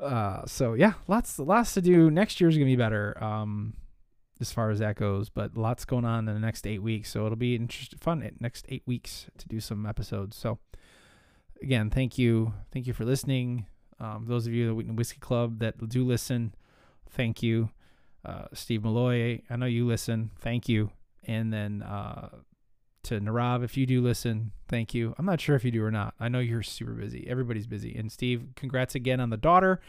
Uh, 0.00 0.46
so 0.46 0.74
yeah, 0.74 0.92
lots 1.08 1.40
lots 1.40 1.74
to 1.74 1.80
do. 1.82 2.08
Next 2.08 2.40
year's 2.40 2.54
gonna 2.54 2.66
be 2.66 2.76
better. 2.76 3.20
Um, 3.20 3.74
as 4.40 4.52
far 4.52 4.70
as 4.70 4.78
that 4.78 4.96
goes, 4.96 5.28
but 5.28 5.56
lots 5.56 5.84
going 5.84 6.04
on 6.04 6.28
in 6.28 6.34
the 6.34 6.40
next 6.40 6.66
eight 6.66 6.82
weeks. 6.82 7.10
So 7.10 7.26
it'll 7.26 7.36
be 7.36 7.54
interesting, 7.54 7.98
fun 7.98 8.28
next 8.40 8.66
eight 8.68 8.82
weeks 8.86 9.26
to 9.38 9.48
do 9.48 9.60
some 9.60 9.86
episodes. 9.86 10.36
So 10.36 10.58
again, 11.62 11.90
thank 11.90 12.18
you, 12.18 12.54
thank 12.72 12.86
you 12.86 12.92
for 12.92 13.04
listening. 13.04 13.66
Um, 14.00 14.26
those 14.28 14.46
of 14.46 14.52
you 14.52 14.68
the 14.68 14.92
Whiskey 14.92 15.18
Club 15.18 15.58
that 15.58 15.88
do 15.88 16.04
listen, 16.04 16.54
thank 17.10 17.42
you. 17.42 17.70
Uh, 18.24 18.46
Steve 18.52 18.84
Malloy, 18.84 19.42
I 19.48 19.56
know 19.56 19.66
you 19.66 19.86
listen. 19.86 20.30
Thank 20.40 20.68
you. 20.68 20.90
And 21.24 21.52
then 21.52 21.82
uh, 21.82 22.28
to 23.04 23.20
Narav, 23.20 23.64
if 23.64 23.76
you 23.76 23.86
do 23.86 24.00
listen, 24.00 24.52
thank 24.68 24.94
you. 24.94 25.14
I'm 25.18 25.24
not 25.24 25.40
sure 25.40 25.56
if 25.56 25.64
you 25.64 25.70
do 25.70 25.84
or 25.84 25.90
not. 25.90 26.14
I 26.20 26.28
know 26.28 26.38
you're 26.38 26.62
super 26.62 26.92
busy. 26.92 27.26
Everybody's 27.28 27.66
busy. 27.66 27.96
And 27.96 28.10
Steve, 28.10 28.48
congrats 28.54 28.94
again 28.94 29.20
on 29.20 29.30
the 29.30 29.36
daughter. 29.36 29.80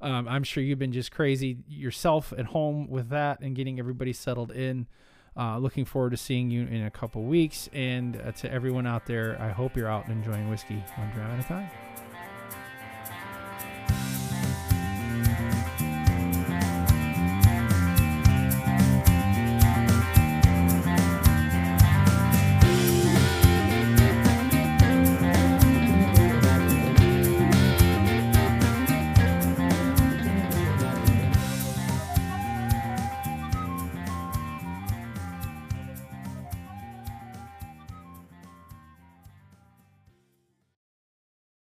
Um, 0.00 0.28
I'm 0.28 0.44
sure 0.44 0.62
you've 0.62 0.78
been 0.78 0.92
just 0.92 1.12
crazy 1.12 1.58
yourself 1.68 2.32
at 2.36 2.46
home 2.46 2.88
with 2.88 3.08
that 3.10 3.40
and 3.40 3.54
getting 3.54 3.78
everybody 3.78 4.12
settled 4.12 4.50
in. 4.50 4.86
Uh, 5.36 5.58
looking 5.58 5.84
forward 5.84 6.10
to 6.10 6.16
seeing 6.16 6.50
you 6.50 6.66
in 6.66 6.84
a 6.84 6.90
couple 6.90 7.22
weeks. 7.24 7.68
And 7.72 8.20
uh, 8.20 8.32
to 8.32 8.52
everyone 8.52 8.86
out 8.86 9.06
there, 9.06 9.36
I 9.40 9.50
hope 9.50 9.76
you're 9.76 9.88
out 9.88 10.08
enjoying 10.08 10.48
whiskey 10.48 10.82
one 10.96 11.10
dram 11.12 11.30
at 11.30 11.44
a 11.44 11.48
time. 11.48 11.70